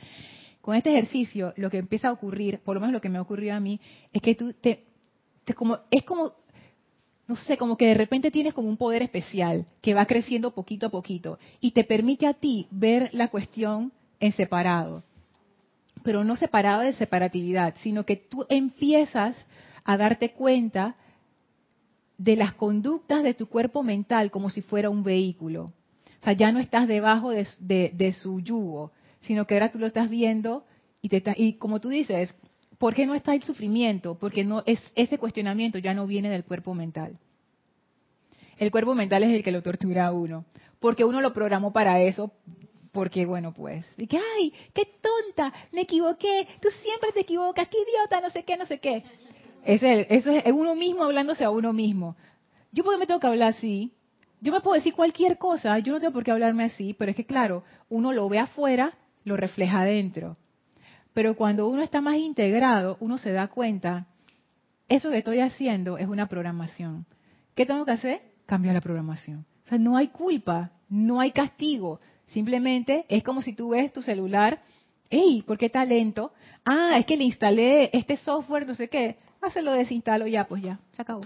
[0.60, 3.22] Con este ejercicio, lo que empieza a ocurrir, por lo menos lo que me ha
[3.22, 3.80] ocurrido a mí,
[4.12, 4.84] es que tú te,
[5.44, 6.34] te como, es como
[7.26, 10.86] no sé, como que de repente tienes como un poder especial que va creciendo poquito
[10.86, 13.90] a poquito y te permite a ti ver la cuestión
[14.20, 15.02] en separado,
[16.06, 19.36] pero no separado de separatividad, sino que tú empiezas
[19.84, 20.94] a darte cuenta
[22.16, 25.64] de las conductas de tu cuerpo mental como si fuera un vehículo.
[25.64, 28.92] O sea, ya no estás debajo de, su yugo,
[29.22, 30.64] sino que ahora tú lo estás viendo
[31.02, 32.32] y, te, y como tú dices,
[32.78, 34.16] ¿Por qué no está el sufrimiento?
[34.18, 37.18] Porque no es ese cuestionamiento ya no viene del cuerpo mental.
[38.58, 40.44] El cuerpo mental es el que lo tortura a uno,
[40.78, 42.32] porque uno lo programó para eso,
[42.96, 47.76] porque bueno, pues, y que ay, qué tonta, me equivoqué, tú siempre te equivocas, qué
[47.76, 49.04] idiota, no sé qué, no sé qué.
[49.66, 52.16] Es eso es uno mismo hablándose a uno mismo.
[52.72, 53.92] Yo por qué me tengo que hablar así,
[54.40, 57.16] yo me puedo decir cualquier cosa, yo no tengo por qué hablarme así, pero es
[57.16, 58.94] que claro, uno lo ve afuera,
[59.24, 60.38] lo refleja adentro.
[61.12, 64.06] Pero cuando uno está más integrado, uno se da cuenta,
[64.88, 67.04] eso que estoy haciendo es una programación.
[67.54, 68.22] ¿Qué tengo que hacer?
[68.46, 69.44] Cambiar la programación.
[69.66, 72.00] O sea, no hay culpa, no hay castigo.
[72.26, 74.60] Simplemente es como si tú ves tu celular
[75.10, 75.42] ¡Ey!
[75.42, 76.32] ¿Por qué está lento?
[76.64, 79.16] Ah, es que le instalé este software, no sé qué.
[79.40, 81.22] Ah, lo desinstalo ya, pues ya, se acabó.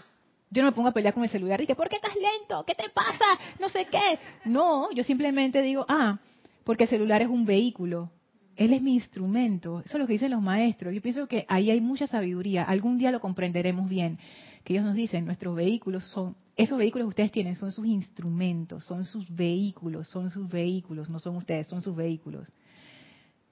[0.51, 2.64] Yo no me pongo a pelear con el celular y que, ¿por qué estás lento?
[2.66, 3.24] ¿Qué te pasa?
[3.59, 4.18] No sé qué.
[4.44, 6.18] No, yo simplemente digo, ah,
[6.64, 8.11] porque el celular es un vehículo.
[8.57, 9.80] Él es mi instrumento.
[9.84, 10.92] Eso es lo que dicen los maestros.
[10.92, 12.64] Yo pienso que ahí hay mucha sabiduría.
[12.64, 14.18] Algún día lo comprenderemos bien.
[14.64, 18.84] Que ellos nos dicen, nuestros vehículos son, esos vehículos que ustedes tienen son sus instrumentos,
[18.84, 22.52] son sus vehículos, son sus vehículos, no son ustedes, son sus vehículos.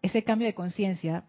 [0.03, 1.25] Ese cambio de conciencia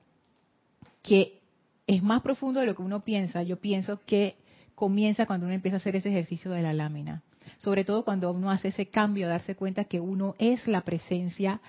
[1.02, 1.40] que
[1.88, 4.36] es más profundo de lo que uno piensa, yo pienso que
[4.76, 7.24] comienza cuando uno empieza a hacer ese ejercicio de la lámina.
[7.58, 11.62] Sobre todo cuando uno hace ese cambio, darse cuenta que uno es la presencia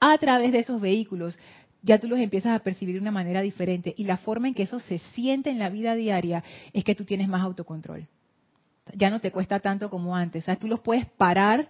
[0.00, 1.38] a través de esos vehículos.
[1.82, 3.94] Ya tú los empiezas a percibir de una manera diferente.
[3.96, 7.04] Y la forma en que eso se siente en la vida diaria es que tú
[7.04, 8.06] tienes más autocontrol.
[8.94, 10.44] Ya no te cuesta tanto como antes.
[10.44, 11.68] O sea, tú los puedes parar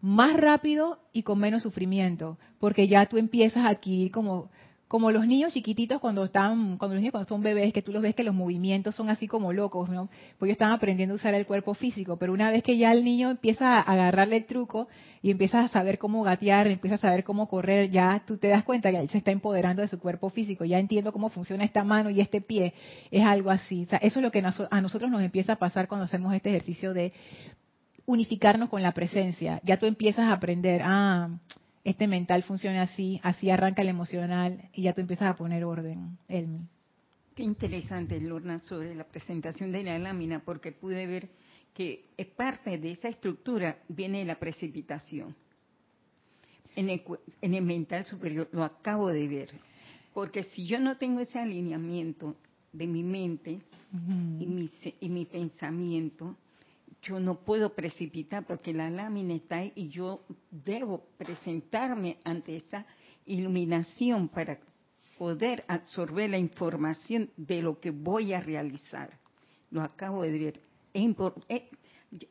[0.00, 4.50] más rápido y con menos sufrimiento, porque ya tú empiezas aquí como
[4.88, 8.02] como los niños chiquititos cuando están, cuando los niños cuando son bebés, que tú los
[8.02, 10.08] ves que los movimientos son así como locos, ¿no?
[10.38, 13.04] Pues ellos están aprendiendo a usar el cuerpo físico, pero una vez que ya el
[13.04, 14.88] niño empieza a agarrarle el truco
[15.20, 18.64] y empieza a saber cómo gatear, empieza a saber cómo correr, ya tú te das
[18.64, 21.84] cuenta que él se está empoderando de su cuerpo físico, ya entiendo cómo funciona esta
[21.84, 22.72] mano y este pie,
[23.10, 23.84] es algo así.
[23.84, 26.48] O sea, eso es lo que a nosotros nos empieza a pasar cuando hacemos este
[26.48, 27.12] ejercicio de
[28.06, 29.60] unificarnos con la presencia.
[29.64, 31.28] Ya tú empiezas a aprender, ah,
[31.88, 36.18] este mental funciona así, así arranca el emocional y ya tú empiezas a poner orden,
[36.28, 36.60] Elmi.
[37.34, 41.28] Qué interesante, Lorna, sobre la presentación de la lámina, porque pude ver
[41.72, 42.04] que
[42.36, 45.36] parte de esa estructura viene la precipitación.
[46.74, 49.50] En el, mental superior lo acabo de ver,
[50.14, 52.36] porque si yo no tengo ese alineamiento
[52.72, 53.60] de mi mente
[54.38, 54.70] y, mi,
[55.00, 56.36] y mi pensamiento,
[57.02, 62.86] yo no puedo precipitar porque la lámina está ahí y yo debo presentarme ante esa
[63.26, 64.58] iluminación para
[65.16, 69.10] poder absorber la información de lo que voy a realizar.
[69.70, 70.60] Lo acabo de ver.
[70.92, 71.16] Es,
[71.48, 71.68] eh,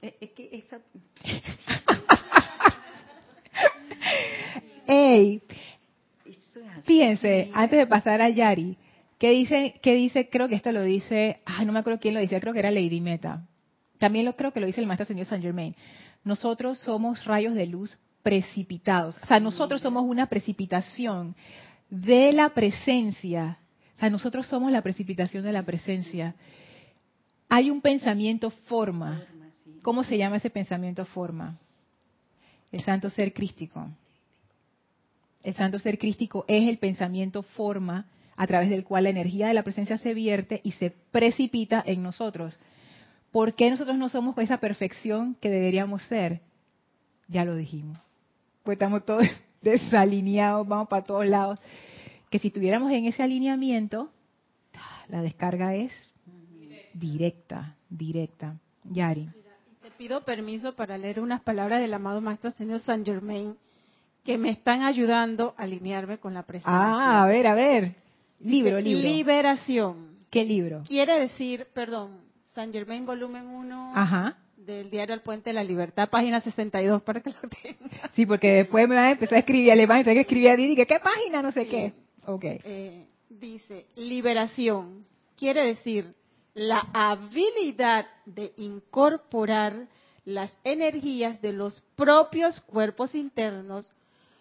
[0.02, 0.82] eh, es, que esa...
[4.88, 5.42] Ey,
[6.86, 8.78] fíjense, antes de pasar a Yari,
[9.20, 10.30] ¿qué dice, qué dice?
[10.30, 12.72] Creo que esto lo dice, ay, no me acuerdo quién lo dice, creo que era
[12.72, 13.46] Lady Meta
[14.00, 15.76] también lo creo que lo dice el maestro señor Saint Germain.
[16.24, 19.18] Nosotros somos rayos de luz precipitados.
[19.24, 21.36] O sea, nosotros somos una precipitación
[21.90, 23.60] de la presencia.
[23.96, 26.36] O sea, nosotros somos la precipitación de la presencia.
[27.50, 29.24] Hay un pensamiento forma.
[29.82, 31.58] ¿Cómo se llama ese pensamiento forma?
[32.72, 33.88] El santo ser crístico.
[35.44, 39.54] El santo ser crístico es el pensamiento forma a través del cual la energía de
[39.54, 42.58] la presencia se vierte y se precipita en nosotros.
[43.32, 46.42] ¿Por qué nosotros no somos esa perfección que deberíamos ser?
[47.28, 47.98] Ya lo dijimos.
[48.64, 49.24] Pues estamos todos
[49.62, 51.60] desalineados, vamos para todos lados.
[52.30, 54.10] Que si estuviéramos en ese alineamiento,
[55.10, 55.92] la descarga es
[56.94, 58.56] directa, directa.
[58.84, 59.30] Yari.
[59.82, 63.56] Te pido permiso para leer unas palabras del amado Maestro Señor Saint Germain
[64.24, 66.74] que me están ayudando a alinearme con la presencia.
[66.74, 67.96] Ah, a ver, a ver.
[68.42, 69.08] Libro, libro.
[69.08, 70.18] Liberación.
[70.30, 70.84] ¿Qué libro?
[70.86, 72.27] Quiere decir, perdón,
[72.58, 77.30] San Germain, volumen 1 del diario El Puente de la Libertad, página 62, para que
[77.30, 78.10] lo tenga.
[78.16, 81.00] Sí, porque después me van a empezar a escribir que escribir a Didi, que qué
[81.00, 81.94] página, no sé qué.
[82.26, 82.60] Okay.
[82.64, 85.06] Eh, dice, liberación,
[85.38, 86.16] quiere decir
[86.56, 89.88] la habilidad de incorporar
[90.26, 93.88] las energías de los propios cuerpos internos,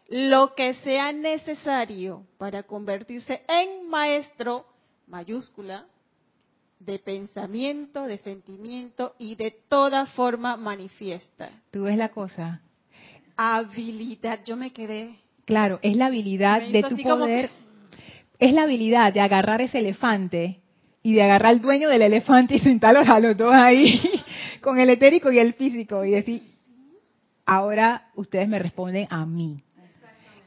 [0.09, 4.64] lo que sea necesario para convertirse en maestro,
[5.07, 5.85] mayúscula,
[6.87, 11.51] de pensamiento, de sentimiento y de toda forma manifiesta.
[11.72, 12.62] Tú ves la cosa.
[13.37, 15.16] Habilidad, yo me quedé.
[15.45, 17.51] Claro, es la habilidad de tu poder,
[18.39, 20.61] es la habilidad de agarrar ese elefante
[21.03, 24.01] y de agarrar al dueño del elefante y sentarlos a los dos ahí,
[24.61, 26.43] con el etérico y el físico, y decir,
[27.45, 29.62] ahora ustedes me responden a mí.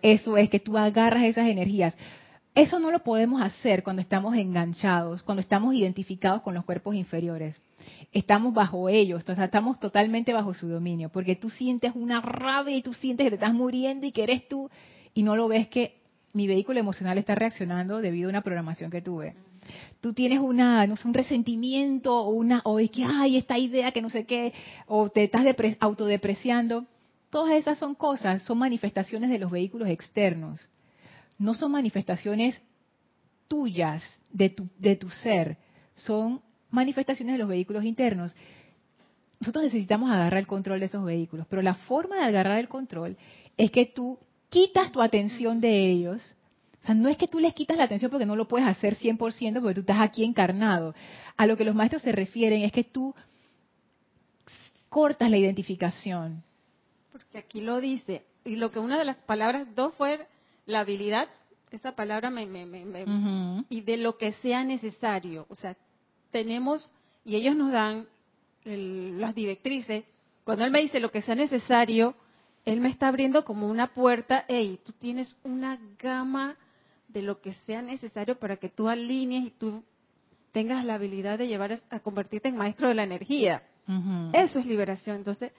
[0.02, 1.96] Eso es que tú agarras esas energías.
[2.60, 7.58] Eso no lo podemos hacer cuando estamos enganchados, cuando estamos identificados con los cuerpos inferiores.
[8.12, 12.92] Estamos bajo ellos, estamos totalmente bajo su dominio, porque tú sientes una rabia y tú
[12.92, 14.70] sientes que te estás muriendo y que eres tú
[15.14, 16.02] y no lo ves que
[16.34, 19.36] mi vehículo emocional está reaccionando debido a una programación que tuve.
[20.02, 23.94] Tú tienes una, no sé, un resentimiento o una, o es que, ay, esta idea
[23.94, 24.52] que no sé qué,
[24.86, 25.46] o te estás
[25.80, 26.84] autodepreciando.
[27.30, 30.68] Todas esas son cosas, son manifestaciones de los vehículos externos
[31.40, 32.62] no son manifestaciones
[33.48, 35.58] tuyas de tu, de tu ser,
[35.96, 38.36] son manifestaciones de los vehículos internos.
[39.40, 43.18] Nosotros necesitamos agarrar el control de esos vehículos, pero la forma de agarrar el control
[43.58, 44.20] es que tú
[44.50, 46.36] quitas tu atención de ellos.
[46.86, 49.62] sea, no es que tú les quitas la atención porque no lo puedes hacer 100%
[49.62, 50.94] porque tú estás aquí encarnado.
[51.38, 53.16] A lo que los maestros se refieren es que tú
[54.90, 56.44] cortas la identificación.
[57.12, 60.28] Porque aquí lo dice, y lo que una de las palabras, dos fue
[60.70, 61.28] la habilidad,
[61.72, 63.06] esa palabra me, me, me, me-
[63.70, 65.46] y de lo que sea necesario.
[65.50, 65.76] O sea,
[66.32, 66.92] tenemos,
[67.26, 68.08] y ellos nos dan
[68.66, 70.04] el- las directrices,
[70.44, 72.16] cuando él me dice lo que sea necesario,
[72.66, 76.56] él me está abriendo como una puerta, hey, tú tienes una gama
[77.08, 79.84] de lo que sea necesario para que tú alinees y tú
[80.52, 83.64] tengas la habilidad de llevar a- convertirte en maestro de la energía.
[84.34, 85.16] Eso es liberación.
[85.18, 85.52] Entonces,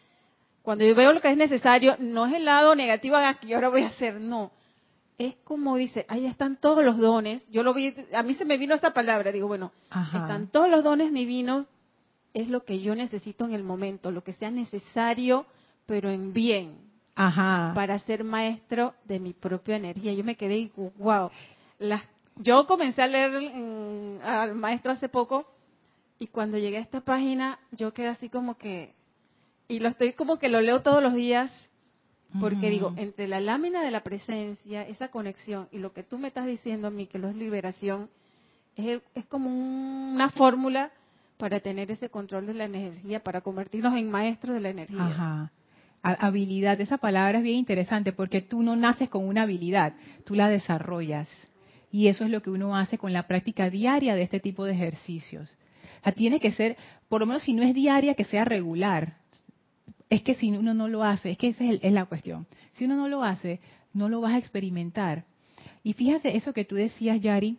[0.62, 3.56] cuando yo veo lo que es necesario, no es el lado negativo ah, que yo
[3.56, 4.52] ahora voy a hacer, no.
[5.20, 7.46] Es como dice, ahí están todos los dones.
[7.50, 10.16] Yo lo vi, a mí se me vino esta palabra, digo, bueno, Ajá.
[10.16, 11.66] están todos los dones divinos,
[12.32, 15.44] es lo que yo necesito en el momento, lo que sea necesario,
[15.84, 16.78] pero en bien,
[17.16, 17.72] Ajá.
[17.74, 20.14] para ser maestro de mi propia energía.
[20.14, 21.30] Yo me quedé y wow.
[21.78, 22.02] Las,
[22.36, 25.44] yo comencé a leer al maestro hace poco
[26.18, 28.94] y cuando llegué a esta página yo quedé así como que,
[29.68, 31.52] y lo estoy como que lo leo todos los días,
[32.38, 36.28] porque digo, entre la lámina de la presencia, esa conexión y lo que tú me
[36.28, 38.08] estás diciendo a mí, que lo es liberación,
[38.76, 40.90] es, es como un- una fórmula
[41.38, 45.04] para tener ese control de la energía, para convertirnos en maestros de la energía.
[45.06, 45.50] Ajá.
[46.02, 50.34] Ha- Habilidad, esa palabra es bien interesante porque tú no naces con una habilidad, tú
[50.34, 51.28] la desarrollas.
[51.92, 54.72] Y eso es lo que uno hace con la práctica diaria de este tipo de
[54.72, 55.56] ejercicios.
[56.00, 56.76] O sea, tiene que ser,
[57.08, 59.16] por lo menos si no es diaria, que sea regular.
[60.10, 62.46] Es que si uno no lo hace, es que esa es, la cuestión.
[62.72, 63.60] Si uno no lo hace,
[63.94, 65.24] no lo vas a experimentar.
[65.84, 67.58] Y fíjate eso que tú decías, Yari,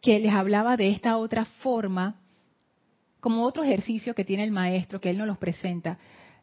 [0.00, 2.16] que les hablaba de esta otra forma,
[3.20, 5.98] como otro ejercicio que tiene el maestro, que él nos los presenta,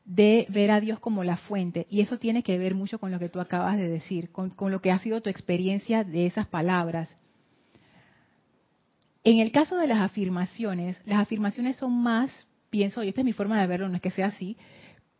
[0.05, 1.87] de ver a Dios como la fuente.
[1.89, 4.71] Y eso tiene que ver mucho con lo que tú acabas de decir, con, con
[4.71, 7.17] lo que ha sido tu experiencia de esas palabras.
[9.23, 13.33] En el caso de las afirmaciones, las afirmaciones son más, pienso, y esta es mi
[13.33, 14.57] forma de verlo, no es que sea así,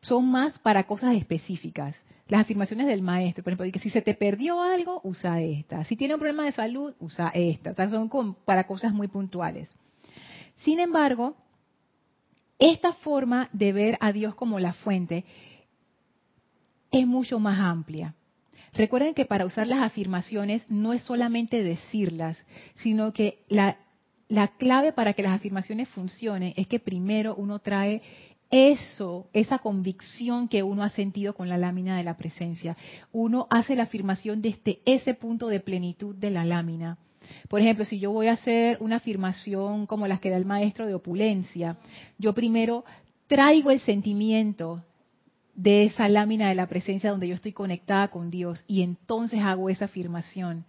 [0.01, 2.03] son más para cosas específicas.
[2.27, 5.83] Las afirmaciones del maestro, por ejemplo, que si se te perdió algo, usa esta.
[5.83, 7.73] Si tiene un problema de salud, usa esta.
[7.89, 8.09] Son
[8.45, 9.75] para cosas muy puntuales.
[10.63, 11.35] Sin embargo,
[12.57, 15.25] esta forma de ver a Dios como la fuente
[16.89, 18.15] es mucho más amplia.
[18.73, 22.43] Recuerden que para usar las afirmaciones no es solamente decirlas,
[22.75, 23.77] sino que la,
[24.31, 28.01] la clave para que las afirmaciones funcionen es que primero uno trae
[28.49, 32.77] eso, esa convicción que uno ha sentido con la lámina de la presencia.
[33.11, 36.97] Uno hace la afirmación desde ese punto de plenitud de la lámina.
[37.49, 40.87] Por ejemplo, si yo voy a hacer una afirmación como las que da el maestro
[40.87, 41.75] de opulencia,
[42.17, 42.85] yo primero
[43.27, 44.81] traigo el sentimiento
[45.55, 49.69] de esa lámina de la presencia donde yo estoy conectada con Dios y entonces hago
[49.69, 50.63] esa afirmación.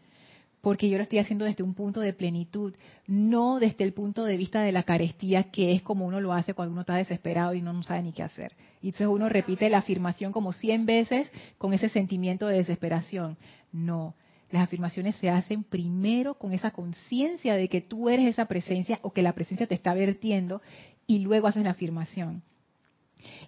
[0.62, 2.72] Porque yo lo estoy haciendo desde un punto de plenitud,
[3.08, 6.54] no desde el punto de vista de la carestía, que es como uno lo hace
[6.54, 8.52] cuando uno está desesperado y no, sabe ni qué hacer.
[8.80, 13.36] Y entonces uno repite la afirmación como 100 veces con ese sentimiento de desesperación.
[13.72, 14.14] No,
[14.52, 19.12] las afirmaciones se hacen primero con esa conciencia de que tú eres esa presencia o
[19.12, 20.62] que la presencia te está vertiendo
[21.08, 22.44] y luego haces la afirmación.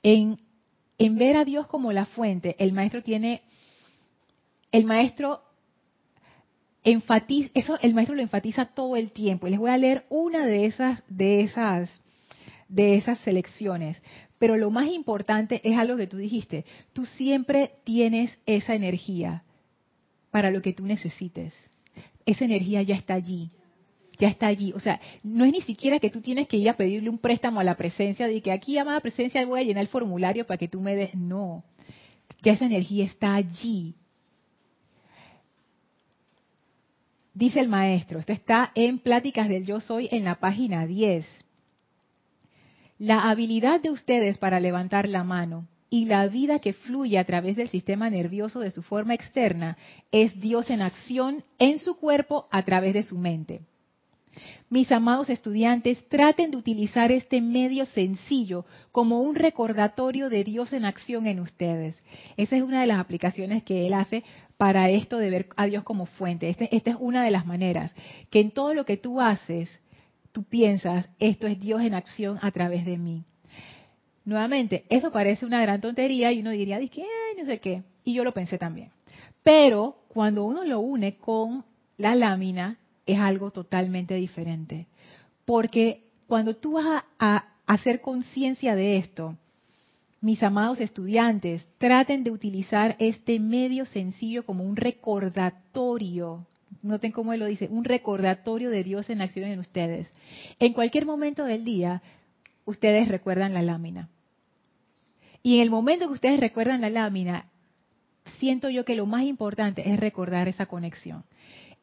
[0.02, 0.36] En,
[0.98, 3.42] en ver a Dios como la fuente, el maestro tiene,
[4.72, 5.42] el maestro
[6.84, 9.46] eso el maestro lo enfatiza todo el tiempo.
[9.46, 12.02] Y les voy a leer una de esas, de esas,
[12.68, 14.02] de esas selecciones.
[14.38, 16.64] Pero lo más importante es algo que tú dijiste.
[16.92, 19.42] Tú siempre tienes esa energía
[20.30, 21.54] para lo que tú necesites.
[22.26, 23.50] Esa energía ya está allí.
[24.18, 24.72] Ya está allí.
[24.74, 27.60] O sea, no es ni siquiera que tú tienes que ir a pedirle un préstamo
[27.60, 30.68] a la presencia de que aquí, amada presencia, voy a llenar el formulario para que
[30.68, 31.14] tú me des.
[31.14, 31.64] No.
[32.42, 33.94] Ya esa energía está allí.
[37.34, 41.26] Dice el maestro, esto está en Pláticas del Yo Soy en la página 10.
[42.98, 47.56] La habilidad de ustedes para levantar la mano y la vida que fluye a través
[47.56, 49.76] del sistema nervioso de su forma externa
[50.12, 53.62] es Dios en acción en su cuerpo a través de su mente.
[54.70, 60.84] Mis amados estudiantes, traten de utilizar este medio sencillo como un recordatorio de Dios en
[60.84, 62.02] acción en ustedes.
[62.36, 64.24] Esa es una de las aplicaciones que él hace
[64.56, 66.48] para esto de ver a Dios como fuente.
[66.48, 67.94] Este, esta es una de las maneras,
[68.30, 69.80] que en todo lo que tú haces,
[70.32, 73.24] tú piensas, esto es Dios en acción a través de mí.
[74.24, 76.90] Nuevamente, eso parece una gran tontería y uno diría, "Ay,
[77.36, 77.82] no sé qué.
[78.04, 78.90] Y yo lo pensé también.
[79.42, 81.64] Pero cuando uno lo une con
[81.98, 84.86] la lámina, es algo totalmente diferente.
[85.44, 89.36] Porque cuando tú vas a, hacer conciencia de esto,
[90.20, 96.46] mis amados estudiantes, traten de utilizar este medio sencillo como un recordatorio.
[96.82, 100.12] Noten cómo él lo dice, un recordatorio de Dios en acción en ustedes.
[100.58, 102.02] En cualquier momento del día,
[102.66, 104.10] ustedes recuerdan la lámina.
[105.42, 107.46] Y en el momento que ustedes recuerdan la lámina,
[108.38, 111.24] siento yo que lo más importante es recordar esa conexión.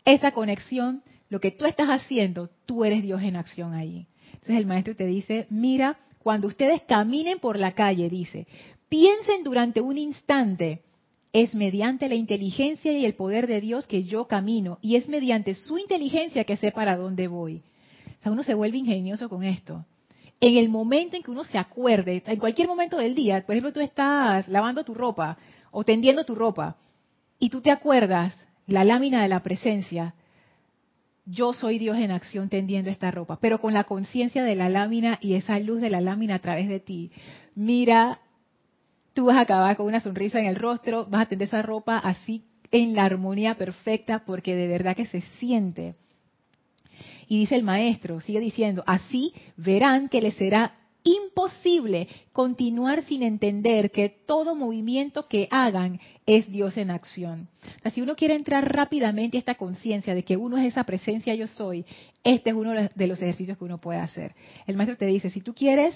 [0.05, 4.07] Esa conexión, lo que tú estás haciendo, tú eres Dios en acción ahí.
[4.33, 8.47] Entonces el maestro te dice, mira, cuando ustedes caminen por la calle, dice,
[8.89, 10.81] piensen durante un instante,
[11.33, 15.53] es mediante la inteligencia y el poder de Dios que yo camino, y es mediante
[15.53, 17.61] su inteligencia que sé para dónde voy.
[18.19, 19.85] O sea, uno se vuelve ingenioso con esto.
[20.39, 23.71] En el momento en que uno se acuerde, en cualquier momento del día, por ejemplo,
[23.71, 25.37] tú estás lavando tu ropa
[25.71, 26.75] o tendiendo tu ropa,
[27.39, 28.37] y tú te acuerdas
[28.71, 30.15] la lámina de la presencia,
[31.25, 35.19] yo soy Dios en acción tendiendo esta ropa, pero con la conciencia de la lámina
[35.21, 37.11] y esa luz de la lámina a través de ti.
[37.55, 38.19] Mira,
[39.13, 41.97] tú vas a acabar con una sonrisa en el rostro, vas a tender esa ropa
[41.97, 45.95] así en la armonía perfecta porque de verdad que se siente.
[47.27, 53.91] Y dice el maestro, sigue diciendo, así verán que les será imposible continuar sin entender
[53.91, 57.47] que todo movimiento que hagan es Dios en acción.
[57.93, 61.47] si uno quiere entrar rápidamente a esta conciencia de que uno es esa presencia yo
[61.47, 61.85] soy,
[62.23, 64.35] este es uno de los ejercicios que uno puede hacer.
[64.67, 65.95] El maestro te dice, si tú quieres,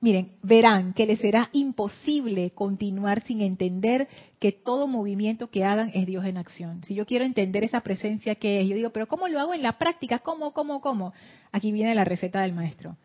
[0.00, 4.08] miren, verán que les será imposible continuar sin entender
[4.40, 6.82] que todo movimiento que hagan es Dios en acción.
[6.84, 9.62] Si yo quiero entender esa presencia que es, yo digo, pero ¿cómo lo hago en
[9.62, 10.18] la práctica?
[10.18, 11.12] ¿Cómo, cómo, cómo?
[11.52, 12.96] Aquí viene la receta del maestro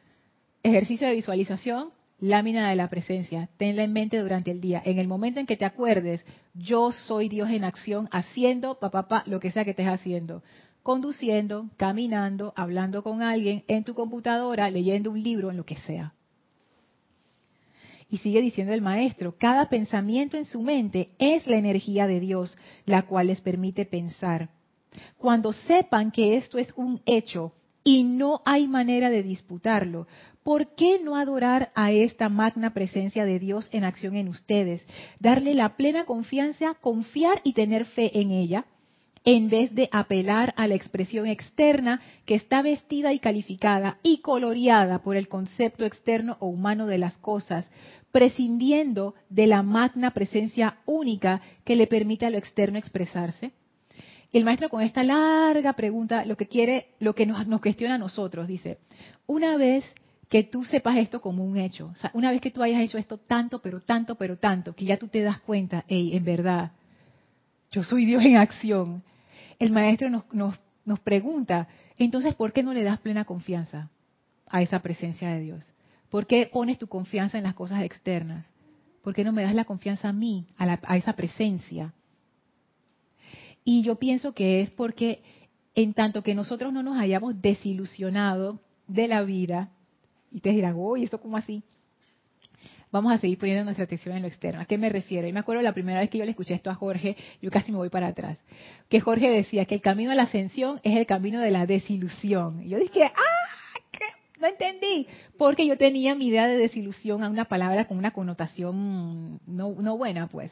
[0.64, 1.90] Ejercicio de visualización,
[2.20, 3.50] lámina de la presencia.
[3.58, 4.82] Tenla en mente durante el día.
[4.84, 9.24] En el momento en que te acuerdes, yo soy Dios en acción, haciendo, papá, pa,
[9.28, 10.44] lo que sea que estés haciendo.
[10.84, 16.14] Conduciendo, caminando, hablando con alguien, en tu computadora, leyendo un libro, en lo que sea.
[18.10, 22.58] Y sigue diciendo el maestro, cada pensamiento en su mente es la energía de Dios,
[22.86, 24.50] la cual les permite pensar.
[25.18, 27.52] Cuando sepan que esto es un hecho
[27.84, 30.08] y no hay manera de disputarlo,
[30.48, 34.82] ¿por qué no adorar a esta magna presencia de Dios en acción en ustedes?
[35.20, 38.64] Darle la plena confianza, confiar y tener fe en ella,
[39.26, 45.00] en vez de apelar a la expresión externa que está vestida y calificada y coloreada
[45.00, 47.70] por el concepto externo o humano de las cosas,
[48.14, 53.52] prescindiendo de la magna presencia única que le permite a lo externo expresarse.
[54.32, 58.48] El maestro con esta larga pregunta lo que quiere, lo que nos, cuestiona a nosotros,
[58.48, 58.78] dice,
[59.26, 59.84] una vez
[60.30, 61.94] que tú sepas esto como un hecho.
[62.14, 65.08] Una vez que tú hayas hecho esto tanto, pero tanto, pero tanto, que ya tú
[65.08, 66.72] te das cuenta, hey, en verdad,
[67.72, 69.04] yo soy Dios en acción.
[69.60, 71.68] El maestro nos, nos, pregunta,
[71.98, 73.90] entonces, ¿por qué no le das plena confianza
[74.48, 75.74] a esa presencia de Dios?
[76.10, 78.52] ¿Por qué pones tu confianza en las cosas externas?
[79.04, 81.94] ¿Por qué no me das la confianza a mí, a esa presencia?
[83.64, 85.22] Y yo pienso que es porque
[85.76, 89.72] en tanto que nosotros no nos hayamos desilusionado de la vida,
[90.32, 91.64] y te dirán, uy, ¿esto cómo así?
[92.92, 94.62] Vamos a seguir poniendo nuestra atención en lo externo.
[94.62, 95.28] ¿A qué me refiero?
[95.28, 97.72] Y me acuerdo la primera vez que yo le escuché esto a Jorge, yo casi
[97.72, 98.38] me voy para atrás.
[98.88, 102.64] Que Jorge decía que el camino a la ascensión es el camino de la desilusión.
[102.64, 103.48] Y yo dije, ¡ah!
[104.40, 105.08] No entendí.
[105.38, 109.98] Porque yo tenía mi idea de desilusión a una palabra con una connotación no, no
[109.98, 110.52] buena, pues.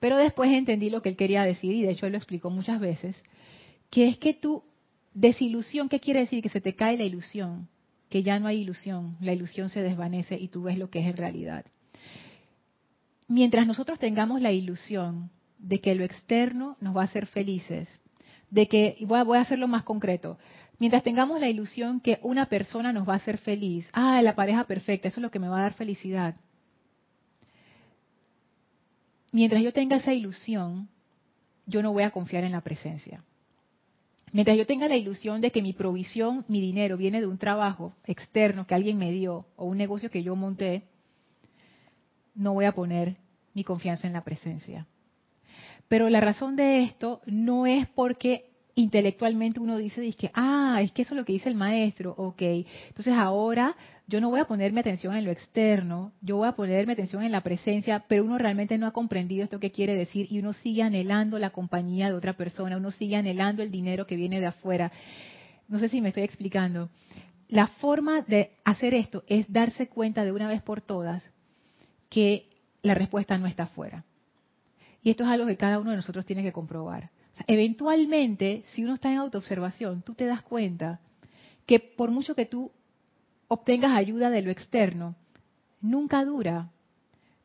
[0.00, 2.80] Pero después entendí lo que él quería decir, y de hecho él lo explicó muchas
[2.80, 3.22] veces,
[3.90, 4.62] que es que tú,
[5.14, 6.42] desilusión, ¿qué quiere decir?
[6.42, 7.68] Que se te cae la ilusión
[8.08, 11.06] que ya no hay ilusión, la ilusión se desvanece y tú ves lo que es
[11.06, 11.64] en realidad.
[13.26, 18.02] Mientras nosotros tengamos la ilusión de que lo externo nos va a hacer felices,
[18.50, 20.38] de que, voy a, voy a hacerlo más concreto,
[20.78, 24.64] mientras tengamos la ilusión que una persona nos va a hacer feliz, ah, la pareja
[24.64, 26.34] perfecta, eso es lo que me va a dar felicidad.
[29.30, 30.88] Mientras yo tenga esa ilusión,
[31.66, 33.22] yo no voy a confiar en la presencia.
[34.32, 37.94] Mientras yo tenga la ilusión de que mi provisión, mi dinero viene de un trabajo
[38.04, 40.82] externo que alguien me dio o un negocio que yo monté,
[42.34, 43.16] no voy a poner
[43.54, 44.86] mi confianza en la presencia.
[45.88, 48.47] Pero la razón de esto no es porque
[48.80, 52.40] intelectualmente uno dice, dice, ah, es que eso es lo que dice el maestro, ok.
[52.88, 53.74] Entonces ahora
[54.06, 57.32] yo no voy a ponerme atención en lo externo, yo voy a ponerme atención en
[57.32, 60.82] la presencia, pero uno realmente no ha comprendido esto que quiere decir y uno sigue
[60.82, 64.92] anhelando la compañía de otra persona, uno sigue anhelando el dinero que viene de afuera.
[65.66, 66.88] No sé si me estoy explicando.
[67.48, 71.28] La forma de hacer esto es darse cuenta de una vez por todas
[72.08, 72.46] que
[72.82, 74.04] la respuesta no está afuera.
[75.02, 77.10] Y esto es algo que cada uno de nosotros tiene que comprobar
[77.46, 81.00] eventualmente, si uno está en autoobservación, tú te das cuenta
[81.66, 82.70] que por mucho que tú
[83.48, 85.14] obtengas ayuda de lo externo,
[85.80, 86.70] nunca dura.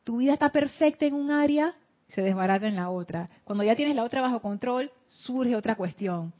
[0.04, 1.74] Tu vida está perfecta en un área,
[2.08, 3.28] se desbarata en la otra.
[3.44, 6.32] Cuando ya tienes la otra bajo control, surge otra cuestión.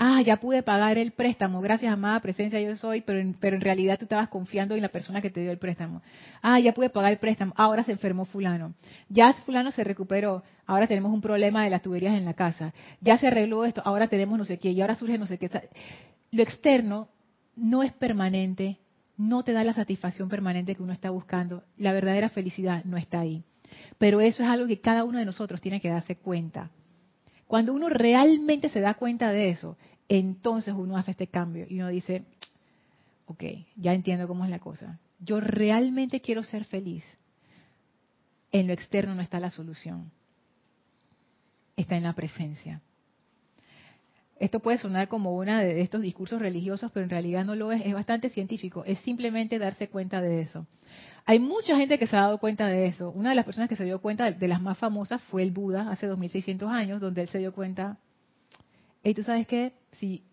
[0.00, 3.62] Ah, ya pude pagar el préstamo, gracias amada presencia yo soy, pero en, pero en
[3.62, 6.02] realidad tú estabas confiando en la persona que te dio el préstamo.
[6.40, 8.74] Ah, ya pude pagar el préstamo, ahora se enfermó fulano.
[9.08, 12.72] Ya fulano se recuperó, ahora tenemos un problema de las tuberías en la casa.
[13.00, 15.50] Ya se arregló esto, ahora tenemos no sé qué, y ahora surge no sé qué.
[16.30, 17.08] Lo externo
[17.56, 18.78] no es permanente,
[19.16, 21.64] no te da la satisfacción permanente que uno está buscando.
[21.76, 23.42] La verdadera felicidad no está ahí.
[23.98, 26.70] Pero eso es algo que cada uno de nosotros tiene que darse cuenta.
[27.48, 29.76] Cuando uno realmente se da cuenta de eso,
[30.08, 32.24] entonces uno hace este cambio y uno dice,
[33.26, 33.42] ok,
[33.74, 35.00] ya entiendo cómo es la cosa.
[35.18, 37.04] Yo realmente quiero ser feliz.
[38.52, 40.12] En lo externo no está la solución.
[41.74, 42.82] Está en la presencia.
[44.38, 47.84] Esto puede sonar como uno de estos discursos religiosos, pero en realidad no lo es.
[47.84, 48.84] Es bastante científico.
[48.86, 50.66] Es simplemente darse cuenta de eso.
[51.24, 53.10] Hay mucha gente que se ha dado cuenta de eso.
[53.10, 55.90] Una de las personas que se dio cuenta de las más famosas fue el Buda
[55.90, 57.98] hace 2600 años, donde él se dio cuenta,
[59.04, 60.24] y tú sabes qué, si,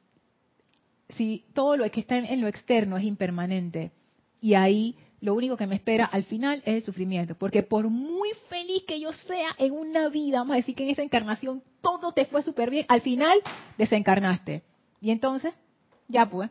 [1.10, 3.91] si todo lo que está en lo externo es impermanente,
[4.41, 7.36] y ahí lo único que me espera al final es el sufrimiento.
[7.36, 10.89] Porque por muy feliz que yo sea en una vida, vamos a decir que en
[10.89, 13.38] esa encarnación todo te fue súper bien, al final
[13.78, 14.63] desencarnaste.
[15.01, 15.53] Y entonces,
[16.07, 16.49] ya pues,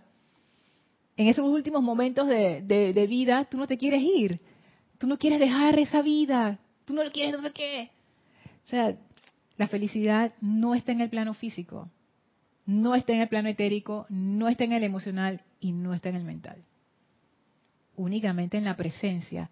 [1.17, 4.41] en esos últimos momentos de, vida, tú no te quieres ir.
[4.99, 6.59] Tú no quieres dejar esa vida.
[6.85, 7.91] Tú no lo quieres, no sé qué.
[8.67, 8.97] O sea,
[9.57, 11.91] la felicidad no está en el plano físico,
[12.67, 16.17] no está en el plano etérico, no está en el emocional y no está en
[16.17, 16.65] el mental
[17.97, 19.51] únicamente en la presencia.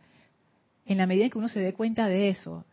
[0.86, 2.64] En la medida en que uno se dé cuenta de eso,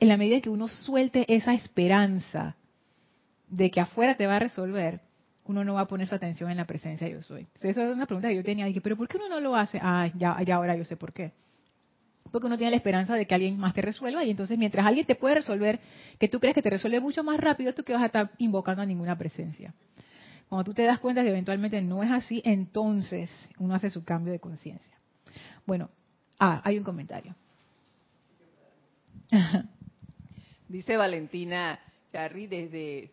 [0.00, 2.56] en la medida en que uno suelte esa esperanza
[3.48, 5.00] de que afuera te va a resolver,
[5.46, 7.46] uno no va a poner su atención en la presencia yo soy.
[7.60, 8.66] Esa es una pregunta que yo tenía.
[8.66, 9.78] Dije, pero ¿por qué uno no lo hace?
[9.82, 11.32] Ah, ya, ya ahora yo sé por qué.
[12.30, 15.06] Porque uno tiene la esperanza de que alguien más te resuelva y entonces mientras alguien
[15.06, 15.78] te puede resolver,
[16.18, 18.82] que tú crees que te resuelve mucho más rápido, tú que vas a estar invocando
[18.82, 19.72] a ninguna presencia.
[20.48, 24.32] Cuando tú te das cuenta que eventualmente no es así, entonces uno hace su cambio
[24.32, 24.92] de conciencia.
[25.66, 25.90] Bueno,
[26.38, 27.34] ah, hay un comentario.
[30.68, 31.78] Dice Valentina
[32.12, 33.10] Charri desde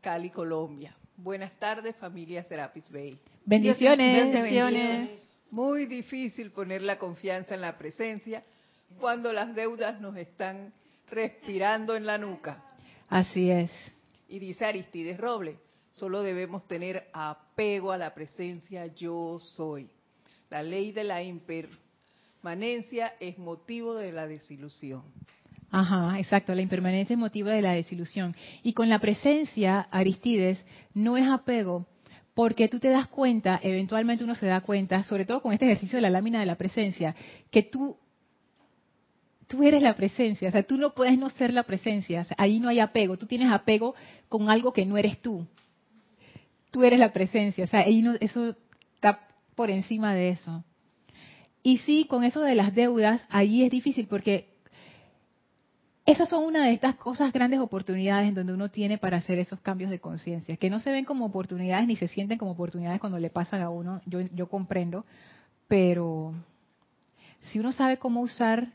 [0.00, 0.94] Cali, Colombia.
[1.16, 3.18] Buenas tardes, familia Serapis Bay.
[3.44, 4.32] Bendiciones.
[4.32, 5.10] Bendiciones.
[5.50, 8.44] Muy difícil poner la confianza en la presencia
[9.00, 10.72] cuando las deudas nos están
[11.10, 12.62] respirando en la nuca.
[13.08, 13.70] Así es.
[14.28, 15.56] Y dice Aristides Robles,
[15.98, 19.90] Solo debemos tener apego a la presencia yo soy.
[20.48, 25.02] La ley de la impermanencia es motivo de la desilusión.
[25.72, 28.36] Ajá, exacto, la impermanencia es motivo de la desilusión.
[28.62, 31.88] Y con la presencia, Aristides, no es apego,
[32.32, 35.96] porque tú te das cuenta, eventualmente uno se da cuenta, sobre todo con este ejercicio
[35.96, 37.16] de la lámina de la presencia,
[37.50, 37.96] que tú
[39.48, 42.68] tú eres la presencia, o sea, tú no puedes no ser la presencia, ahí no
[42.68, 43.94] hay apego, tú tienes apego
[44.28, 45.44] con algo que no eres tú
[46.70, 48.56] tú eres la presencia, o sea, eso
[48.94, 49.20] está
[49.54, 50.64] por encima de eso.
[51.62, 54.48] Y sí, con eso de las deudas, allí es difícil porque
[56.06, 59.60] esas son una de estas cosas, grandes oportunidades en donde uno tiene para hacer esos
[59.60, 63.18] cambios de conciencia, que no se ven como oportunidades ni se sienten como oportunidades cuando
[63.18, 65.04] le pasan a uno, yo, yo comprendo,
[65.66, 66.34] pero
[67.50, 68.72] si uno sabe cómo usar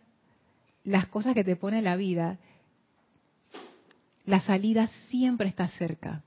[0.83, 2.37] las cosas que te pone la vida,
[4.25, 6.23] la salida siempre está cerca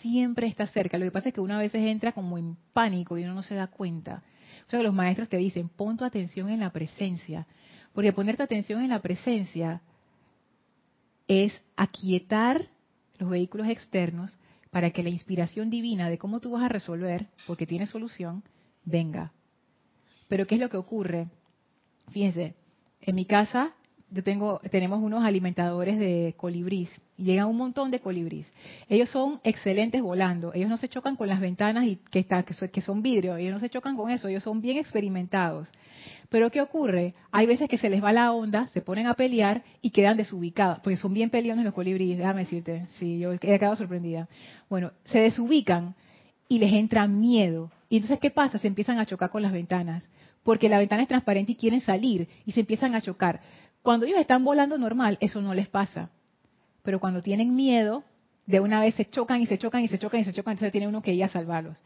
[0.00, 0.98] siempre está cerca.
[0.98, 3.42] Lo que pasa es que uno a veces entra como en pánico y uno no
[3.42, 4.22] se da cuenta.
[4.66, 7.46] O sea, los maestros te dicen, pon tu atención en la presencia.
[7.92, 9.80] Porque poner tu atención en la presencia
[11.28, 12.68] es aquietar
[13.18, 14.36] los vehículos externos
[14.70, 18.44] para que la inspiración divina de cómo tú vas a resolver, porque tiene solución,
[18.84, 19.32] venga.
[20.28, 21.28] Pero ¿qué es lo que ocurre?
[22.10, 22.54] Fíjense,
[23.00, 23.74] en mi casa
[24.10, 26.88] yo tengo, tenemos unos alimentadores de colibrís
[27.18, 28.52] y llegan un montón de colibrís.
[28.88, 32.80] Ellos son excelentes volando, ellos no se chocan con las ventanas y que, está, que,
[32.80, 35.68] son vidrio, ellos no se chocan con eso, ellos son bien experimentados.
[36.28, 37.14] Pero ¿qué ocurre?
[37.32, 40.78] Hay veces que se les va la onda, se ponen a pelear y quedan desubicados,
[40.84, 44.28] porque son bien peleones los colibríes, déjame decirte, sí, yo he quedado sorprendida.
[44.70, 45.96] Bueno, se desubican
[46.48, 47.72] y les entra miedo.
[47.88, 48.58] Y entonces, ¿qué pasa?
[48.58, 50.08] Se empiezan a chocar con las ventanas,
[50.44, 53.40] porque la ventana es transparente y quieren salir y se empiezan a chocar
[53.86, 56.10] cuando ellos están volando normal, eso no les pasa.
[56.82, 58.02] Pero cuando tienen miedo,
[58.44, 60.72] de una vez se chocan y se chocan y se chocan y se chocan, entonces
[60.72, 61.80] tiene uno que ir a salvarlos.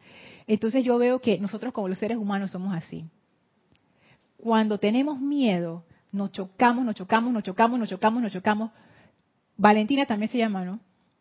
[0.47, 3.05] Entonces yo veo que nosotros como los seres humanos somos así.
[4.37, 8.71] Cuando tenemos miedo, nos chocamos, nos chocamos, nos chocamos, nos chocamos, nos chocamos.
[9.55, 10.79] Valentina también se llama, ¿no?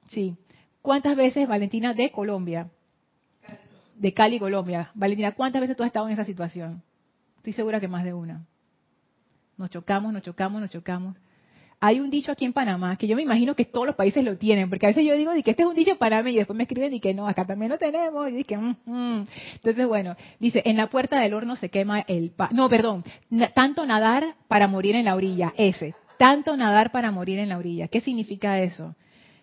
[0.09, 0.35] Sí.
[0.81, 2.70] ¿Cuántas veces Valentina de Colombia?
[3.97, 4.91] De Cali, Colombia.
[4.95, 6.83] Valentina, ¿cuántas veces tú has estado en esa situación?
[7.37, 8.47] Estoy segura que más de una
[9.61, 11.17] nos chocamos, nos chocamos, nos chocamos.
[11.83, 14.37] Hay un dicho aquí en Panamá que yo me imagino que todos los países lo
[14.37, 16.57] tienen, porque a veces yo digo que este es un dicho para mí y después
[16.57, 18.31] me escriben y que no, acá también lo tenemos.
[18.33, 19.27] Y que, mm, mm".
[19.55, 22.51] Entonces, bueno, dice, en la puerta del horno se quema el pan.
[22.53, 23.05] No, perdón,
[23.55, 25.95] tanto nadar para morir en la orilla, ese.
[26.19, 27.89] Tanto nadar para morir en la orilla.
[27.89, 28.95] ¿Qué significa eso?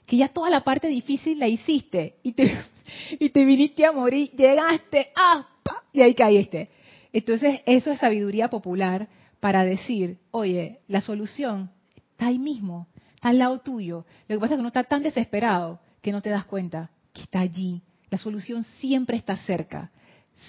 [0.06, 2.56] Que ya toda la parte difícil la hiciste y te,
[3.20, 5.48] y te viniste a morir, llegaste, ¡ah!
[5.92, 6.70] y ahí caíste.
[7.14, 9.08] Entonces, eso es sabiduría popular
[9.40, 11.72] para decir, oye, la solución
[12.12, 14.06] está ahí mismo, está al lado tuyo.
[14.28, 17.22] Lo que pasa es que uno está tan desesperado que no te das cuenta que
[17.22, 17.82] está allí.
[18.10, 19.92] La solución siempre está cerca,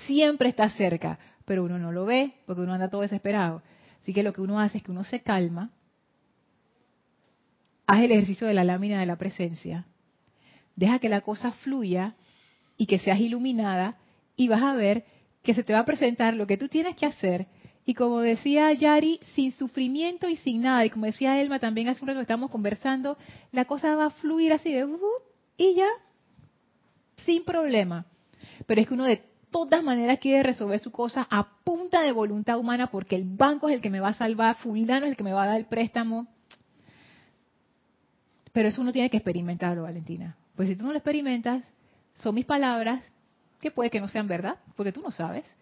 [0.07, 3.63] siempre está cerca, pero uno no lo ve porque uno anda todo desesperado.
[4.01, 5.71] Así que lo que uno hace es que uno se calma,
[7.87, 9.87] haz el ejercicio de la lámina de la presencia,
[10.77, 12.15] deja que la cosa fluya
[12.77, 13.97] y que seas iluminada
[14.37, 15.05] y vas a ver
[15.43, 17.49] que se te va a presentar lo que tú tienes que hacer
[17.89, 20.85] y como decía Yari, sin sufrimiento y sin nada.
[20.85, 23.17] Y como decía Elma también hace un rato que estábamos conversando,
[23.51, 24.99] la cosa va a fluir así de uh,
[25.57, 25.89] y ya,
[27.25, 28.05] sin problema.
[28.67, 32.59] Pero es que uno de todas maneras quiere resolver su cosa a punta de voluntad
[32.59, 35.25] humana porque el banco es el que me va a salvar, fulano es el que
[35.25, 36.27] me va a dar el préstamo.
[38.53, 40.37] Pero eso uno tiene que experimentarlo, Valentina.
[40.57, 41.65] Pues si tú no lo experimentas,
[42.17, 43.03] son mis palabras
[43.59, 45.57] que puede que no sean verdad, porque tú no sabes.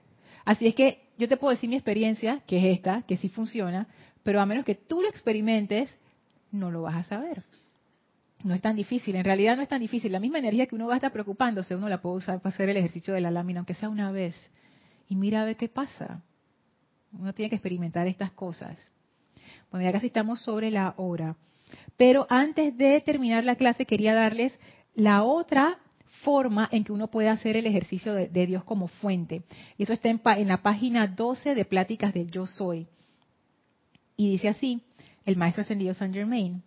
[0.47, 3.89] Así es que yo te puedo decir mi experiencia, que es esta, que sí funciona,
[4.23, 5.95] pero a menos que tú lo experimentes,
[6.53, 7.43] no lo vas a saber.
[8.45, 10.13] No es tan difícil, en realidad no es tan difícil.
[10.13, 13.13] La misma energía que uno gasta preocupándose, uno la puede usar para hacer el ejercicio
[13.13, 14.37] de la lámina, aunque sea una vez.
[15.09, 16.23] Y mira a ver qué pasa.
[17.19, 18.79] Uno tiene que experimentar estas cosas.
[19.73, 21.35] Bueno, ya casi estamos sobre la hora.
[21.97, 24.53] Pero antes de terminar la clase, quería darles
[24.95, 25.79] la otra
[26.27, 29.45] forma en que uno puede hacer el ejercicio de, Dios como fuente.
[29.79, 32.89] Y eso está en, en la página 12 de Pláticas del Yo Soy.
[34.17, 34.83] Y dice así,
[35.25, 36.65] el maestro ascendido Saint Germain.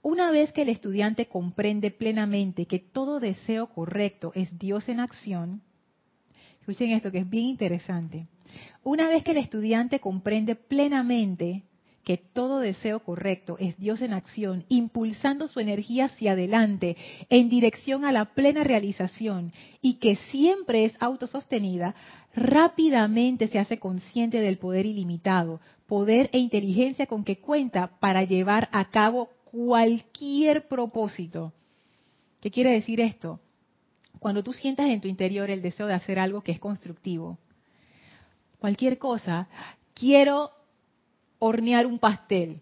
[0.00, 5.60] Una vez que el estudiante comprende plenamente que todo deseo correcto es Dios en acción,
[6.60, 8.28] escuchen esto que es bien interesante.
[8.84, 11.64] Una vez que el estudiante comprende plenamente
[12.04, 16.96] que todo deseo correcto es Dios en acción, impulsando su energía hacia adelante
[17.28, 21.94] en dirección a la plena realización y que siempre es autosostenida,
[22.34, 28.68] rápidamente se hace consciente del poder ilimitado, poder e inteligencia con que cuenta para llevar
[28.72, 31.52] a cabo cualquier propósito.
[32.40, 33.40] ¿Qué quiere decir esto?
[34.18, 37.38] Cuando tú sientas en tu interior el deseo de hacer algo que es constructivo,
[38.58, 39.48] cualquier cosa,
[39.94, 40.52] quiero
[41.40, 42.60] hornear un pastel.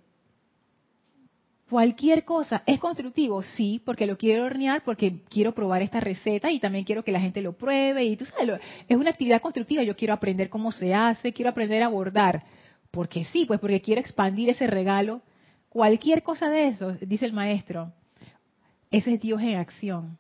[1.69, 6.61] Cualquier cosa es constructivo, sí, porque lo quiero hornear, porque quiero probar esta receta y
[6.61, 8.07] también quiero que la gente lo pruebe.
[8.07, 8.59] Y tú sabes,
[8.89, 9.83] es una actividad constructiva.
[9.83, 12.43] Yo quiero aprender cómo se hace, quiero aprender a bordar.
[12.91, 15.21] Porque sí, pues porque quiero expandir ese regalo.
[15.69, 17.93] Cualquier cosa de eso, dice el maestro,
[18.91, 20.17] ese es Dios en acción.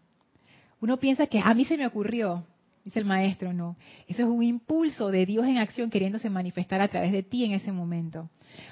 [0.82, 2.44] Uno piensa que a mí se me ocurrió,
[2.84, 3.76] dice el maestro, no.
[4.06, 7.52] Eso es un impulso de Dios en acción queriéndose manifestar a través de ti en
[7.52, 8.28] ese momento.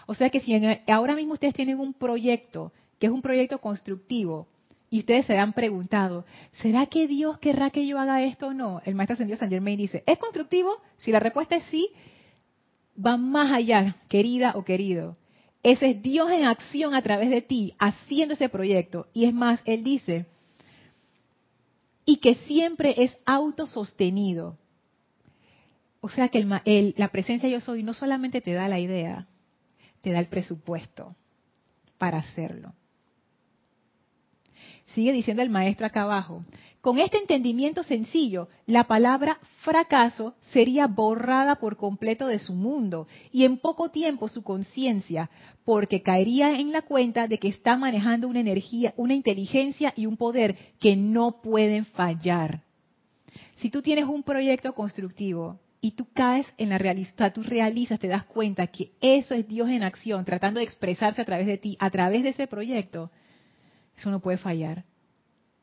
[0.07, 0.55] O sea que si
[0.87, 4.47] ahora mismo ustedes tienen un proyecto, que es un proyecto constructivo,
[4.89, 8.81] y ustedes se han preguntado, ¿será que Dios querrá que yo haga esto o no?
[8.85, 10.71] El maestro ascendido San Germain dice, ¿es constructivo?
[10.97, 11.91] Si la respuesta es sí,
[13.05, 15.17] va más allá, querida o querido.
[15.63, 19.09] Ese es Dios en acción a través de ti, haciendo ese proyecto.
[19.13, 20.27] Y es más, él dice,
[22.05, 24.57] y que siempre es autosostenido.
[26.01, 29.27] O sea que la presencia yo soy no solamente te da la idea,
[30.07, 31.17] te da el presupuesto
[31.99, 32.73] para hacerlo.
[34.95, 36.45] Sigue diciendo el maestro acá abajo.
[36.81, 43.47] Con este entendimiento sencillo, la palabra fracaso sería borrada por completo de su mundo y
[43.47, 45.29] en poco tiempo su conciencia,
[45.65, 50.17] porque caería en la cuenta de que está manejando una energía, una inteligencia y un
[50.17, 52.63] poder que no pueden fallar.
[53.57, 58.09] Si tú tienes un proyecto constructivo y tú caes en la realidad, tú realizas, te
[58.09, 61.77] das cuenta que eso es Dios en acción, tratando de expresarse a través de ti,
[61.79, 63.13] a través de ese proyecto,
[63.97, 64.83] eso no puede fallar.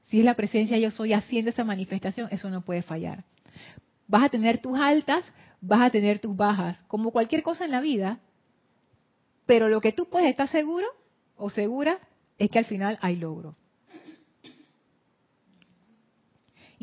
[0.05, 3.25] Si es la presencia yo soy haciendo esa manifestación, eso no puede fallar.
[4.07, 7.81] Vas a tener tus altas, vas a tener tus bajas, como cualquier cosa en la
[7.81, 8.21] vida,
[9.45, 10.87] pero lo que tú puedes estar seguro
[11.35, 11.99] o segura
[12.37, 13.57] es que al final hay logro.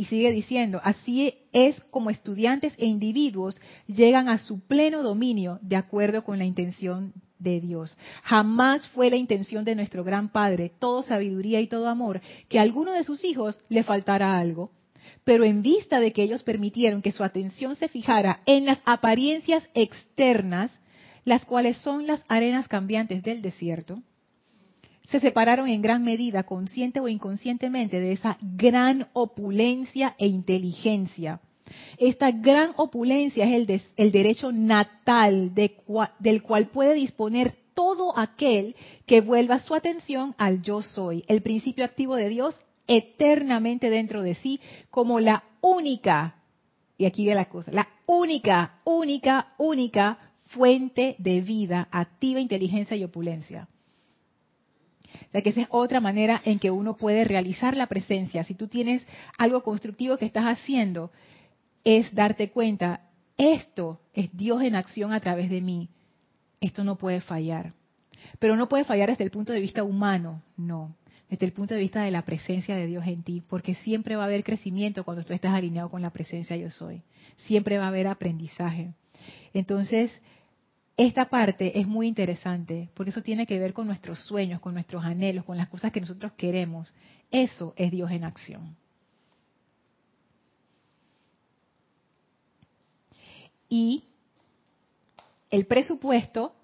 [0.01, 5.77] Y sigue diciendo, así es como estudiantes e individuos llegan a su pleno dominio de
[5.77, 7.99] acuerdo con la intención de Dios.
[8.23, 12.63] Jamás fue la intención de nuestro gran Padre, todo sabiduría y todo amor, que a
[12.63, 14.71] alguno de sus hijos le faltara algo.
[15.25, 19.69] Pero en vista de que ellos permitieron que su atención se fijara en las apariencias
[19.75, 20.73] externas,
[21.27, 24.03] las cuales son las arenas cambiantes del desierto,
[25.11, 31.41] se separaron en gran medida, consciente o inconscientemente, de esa gran opulencia e inteligencia.
[31.99, 39.21] Esta gran opulencia es el, el derecho natal del cual puede disponer todo aquel que
[39.21, 42.57] vuelva su atención al yo soy, el principio activo de Dios
[42.87, 46.37] eternamente dentro de sí, como la única,
[46.99, 53.05] y aquí viene la cosa, la única, única, única fuente de vida, activa, inteligencia y
[53.05, 53.69] opulencia.
[55.29, 58.45] O sea que esa es otra manera en que uno puede realizar la presencia.
[58.45, 59.07] Si tú tienes
[59.39, 61.11] algo constructivo que estás haciendo,
[61.85, 63.03] es darte cuenta,
[63.37, 65.89] esto es Dios en acción a través de mí.
[66.61, 67.73] Esto no puede fallar.
[68.39, 70.95] Pero no puede fallar desde el punto de vista humano, no.
[71.29, 74.25] Desde el punto de vista de la presencia de Dios en ti, porque siempre va
[74.25, 77.03] a haber crecimiento cuando tú estás alineado con la presencia yo soy.
[77.47, 78.93] Siempre va a haber aprendizaje.
[79.55, 80.13] Entonces,
[80.97, 85.05] esta parte es muy interesante, porque eso tiene que ver con nuestros sueños, con nuestros
[85.05, 86.93] anhelos, con las cosas que nosotros queremos.
[87.30, 88.76] Eso es Dios en acción.
[93.68, 94.05] Y
[95.51, 96.55] el presupuesto,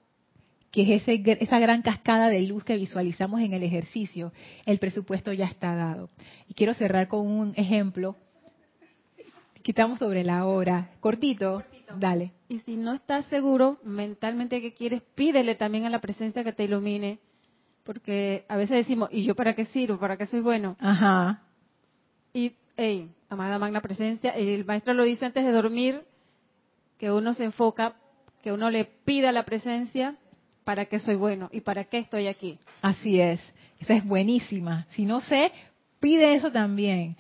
[0.71, 4.33] que es esa gran cascada de luz que visualizamos en el ejercicio,
[4.67, 6.11] el presupuesto ya está dado.
[6.49, 8.17] Y quiero cerrar con un ejemplo.
[9.67, 10.91] Quitamos sobre la hora.
[11.01, 11.65] Cortito,
[11.99, 12.31] dale.
[12.49, 16.63] Y si no estás seguro mentalmente que quieres, pídele también a la presencia que te
[16.63, 17.19] ilumine.
[17.83, 19.99] Porque a veces decimos, ¿y yo para qué sirvo?
[19.99, 20.77] ¿Para qué soy bueno?
[20.79, 21.43] Ajá.
[22.33, 26.01] Y, hey, amada magna presencia, el maestro lo dice antes de dormir,
[26.97, 27.97] que uno se enfoca,
[28.45, 30.15] que uno le pida la presencia
[30.63, 32.61] para qué soy bueno y para qué estoy aquí.
[32.83, 33.41] Así es,
[33.81, 34.87] esa es buenísima.
[34.91, 35.51] Si no sé,
[35.99, 37.17] pide eso también.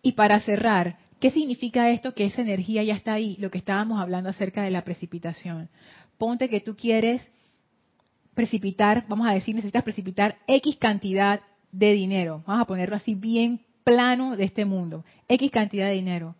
[0.00, 2.14] Y para cerrar, ¿qué significa esto?
[2.14, 5.68] Que esa energía ya está ahí, lo que estábamos hablando acerca de la precipitación.
[6.18, 7.32] Ponte que tú quieres
[8.34, 11.40] precipitar, vamos a decir, necesitas precipitar X cantidad
[11.72, 12.42] de dinero.
[12.46, 15.04] Vamos a ponerlo así bien plano de este mundo.
[15.28, 16.34] X cantidad de dinero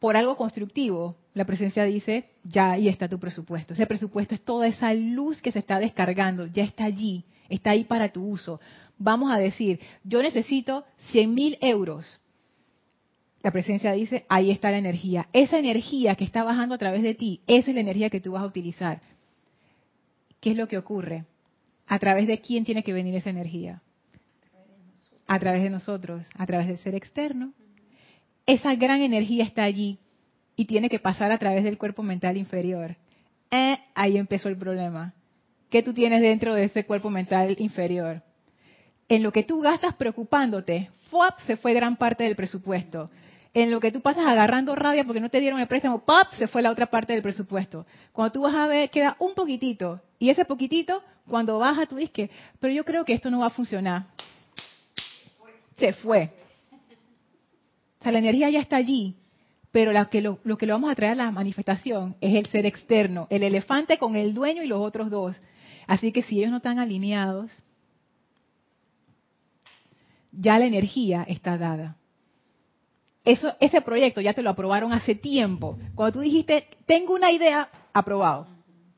[0.00, 3.74] por algo constructivo, la presencia dice, ya ahí está tu presupuesto.
[3.74, 7.84] Ese presupuesto es toda esa luz que se está descargando, ya está allí, está ahí
[7.84, 8.60] para tu uso.
[8.98, 12.19] Vamos a decir, yo necesito 100 mil euros.
[13.42, 15.28] La presencia dice, ahí está la energía.
[15.32, 18.32] Esa energía que está bajando a través de ti, esa es la energía que tú
[18.32, 19.00] vas a utilizar.
[20.40, 21.24] ¿Qué es lo que ocurre?
[21.86, 23.82] ¿A través de quién tiene que venir esa energía?
[25.26, 27.52] A través de nosotros, a través del ser externo
[28.46, 29.98] esa gran energía está allí
[30.56, 32.96] y tiene que pasar a través del cuerpo mental inferior.
[33.50, 35.14] Eh, ahí empezó el problema.
[35.70, 38.22] ¿Qué tú tienes dentro de ese cuerpo mental inferior?
[39.08, 41.38] En lo que tú gastas preocupándote, ¡fuap!
[41.46, 43.08] se fue gran parte del presupuesto.
[43.52, 46.32] En lo que tú pasas agarrando rabia porque no te dieron el préstamo, ¡pap!
[46.34, 47.84] se fue la otra parte del presupuesto.
[48.12, 50.00] Cuando tú vas a ver, queda un poquitito.
[50.20, 52.30] Y ese poquitito, cuando baja, tú dices
[52.60, 54.04] pero yo creo que esto no va a funcionar.
[55.76, 56.30] Se fue.
[57.98, 59.16] O sea, la energía ya está allí,
[59.72, 62.66] pero lo, que lo, que lo vamos a traer a la manifestación es el ser
[62.66, 65.40] externo, el elefante con el dueño y los otros dos.
[65.86, 67.50] Así que si ellos no están alineados,
[70.32, 71.96] ya la energía está dada.
[73.24, 75.78] Eso, ese proyecto ya te lo aprobaron hace tiempo.
[75.94, 78.46] Cuando tú dijiste, tengo una idea, aprobado.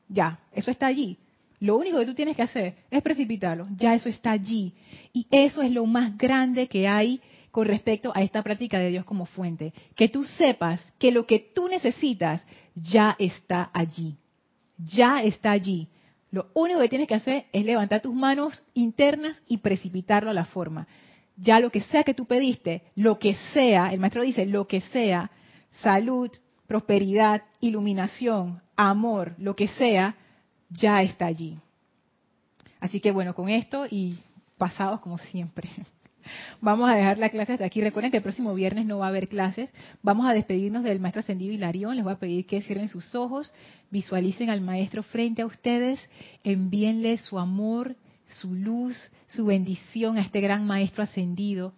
[0.07, 1.17] Ya, eso está allí.
[1.59, 3.67] Lo único que tú tienes que hacer es precipitarlo.
[3.77, 4.73] Ya eso está allí.
[5.13, 7.21] Y eso es lo más grande que hay
[7.51, 9.73] con respecto a esta práctica de Dios como fuente.
[9.95, 12.43] Que tú sepas que lo que tú necesitas
[12.75, 14.15] ya está allí.
[14.77, 15.87] Ya está allí.
[16.31, 20.45] Lo único que tienes que hacer es levantar tus manos internas y precipitarlo a la
[20.45, 20.87] forma.
[21.35, 24.81] Ya lo que sea que tú pediste, lo que sea, el maestro dice, lo que
[24.81, 25.31] sea,
[25.81, 26.29] salud,
[26.67, 30.15] prosperidad, iluminación, amor, lo que sea,
[30.69, 31.57] ya está allí.
[32.79, 34.17] Así que bueno, con esto y
[34.57, 35.69] pasados como siempre.
[36.61, 37.81] Vamos a dejar la clase hasta aquí.
[37.81, 39.71] Recuerden que el próximo viernes no va a haber clases.
[40.01, 41.95] Vamos a despedirnos del maestro ascendido Hilarión.
[41.95, 43.53] Les voy a pedir que cierren sus ojos,
[43.91, 45.99] visualicen al maestro frente a ustedes,
[46.43, 47.95] envíenle su amor,
[48.33, 48.97] su luz,
[49.27, 51.73] su bendición a este gran maestro ascendido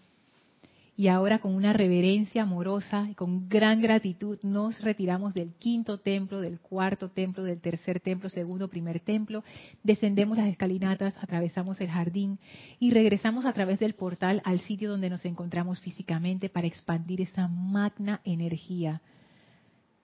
[0.97, 6.39] y ahora con una reverencia amorosa y con gran gratitud nos retiramos del quinto templo,
[6.39, 9.43] del cuarto templo, del tercer templo, segundo, primer templo,
[9.83, 12.39] descendemos las escalinatas, atravesamos el jardín
[12.79, 17.47] y regresamos a través del portal al sitio donde nos encontramos físicamente para expandir esa
[17.47, 19.01] magna energía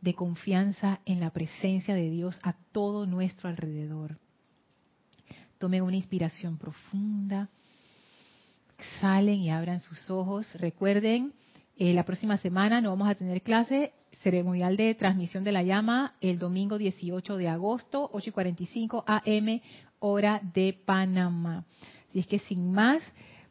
[0.01, 4.17] de confianza en la presencia de Dios a todo nuestro alrededor.
[5.61, 7.47] Tome una inspiración profunda
[8.99, 10.51] salen y abran sus ojos.
[10.55, 11.33] Recuerden,
[11.77, 13.93] eh, la próxima semana no vamos a tener clase.
[14.23, 19.61] ceremonial de transmisión de la llama el domingo 18 de agosto, 8 y 45 AM,
[19.99, 21.65] hora de Panamá.
[22.09, 23.03] Así es que sin más,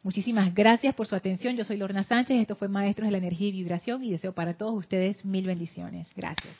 [0.03, 1.55] muchísimas gracias por su atención.
[1.55, 4.53] Yo soy Lorna Sánchez, esto fue Maestros de la Energía y Vibración y deseo para
[4.53, 6.07] todos ustedes mil bendiciones.
[6.15, 6.55] Gracias.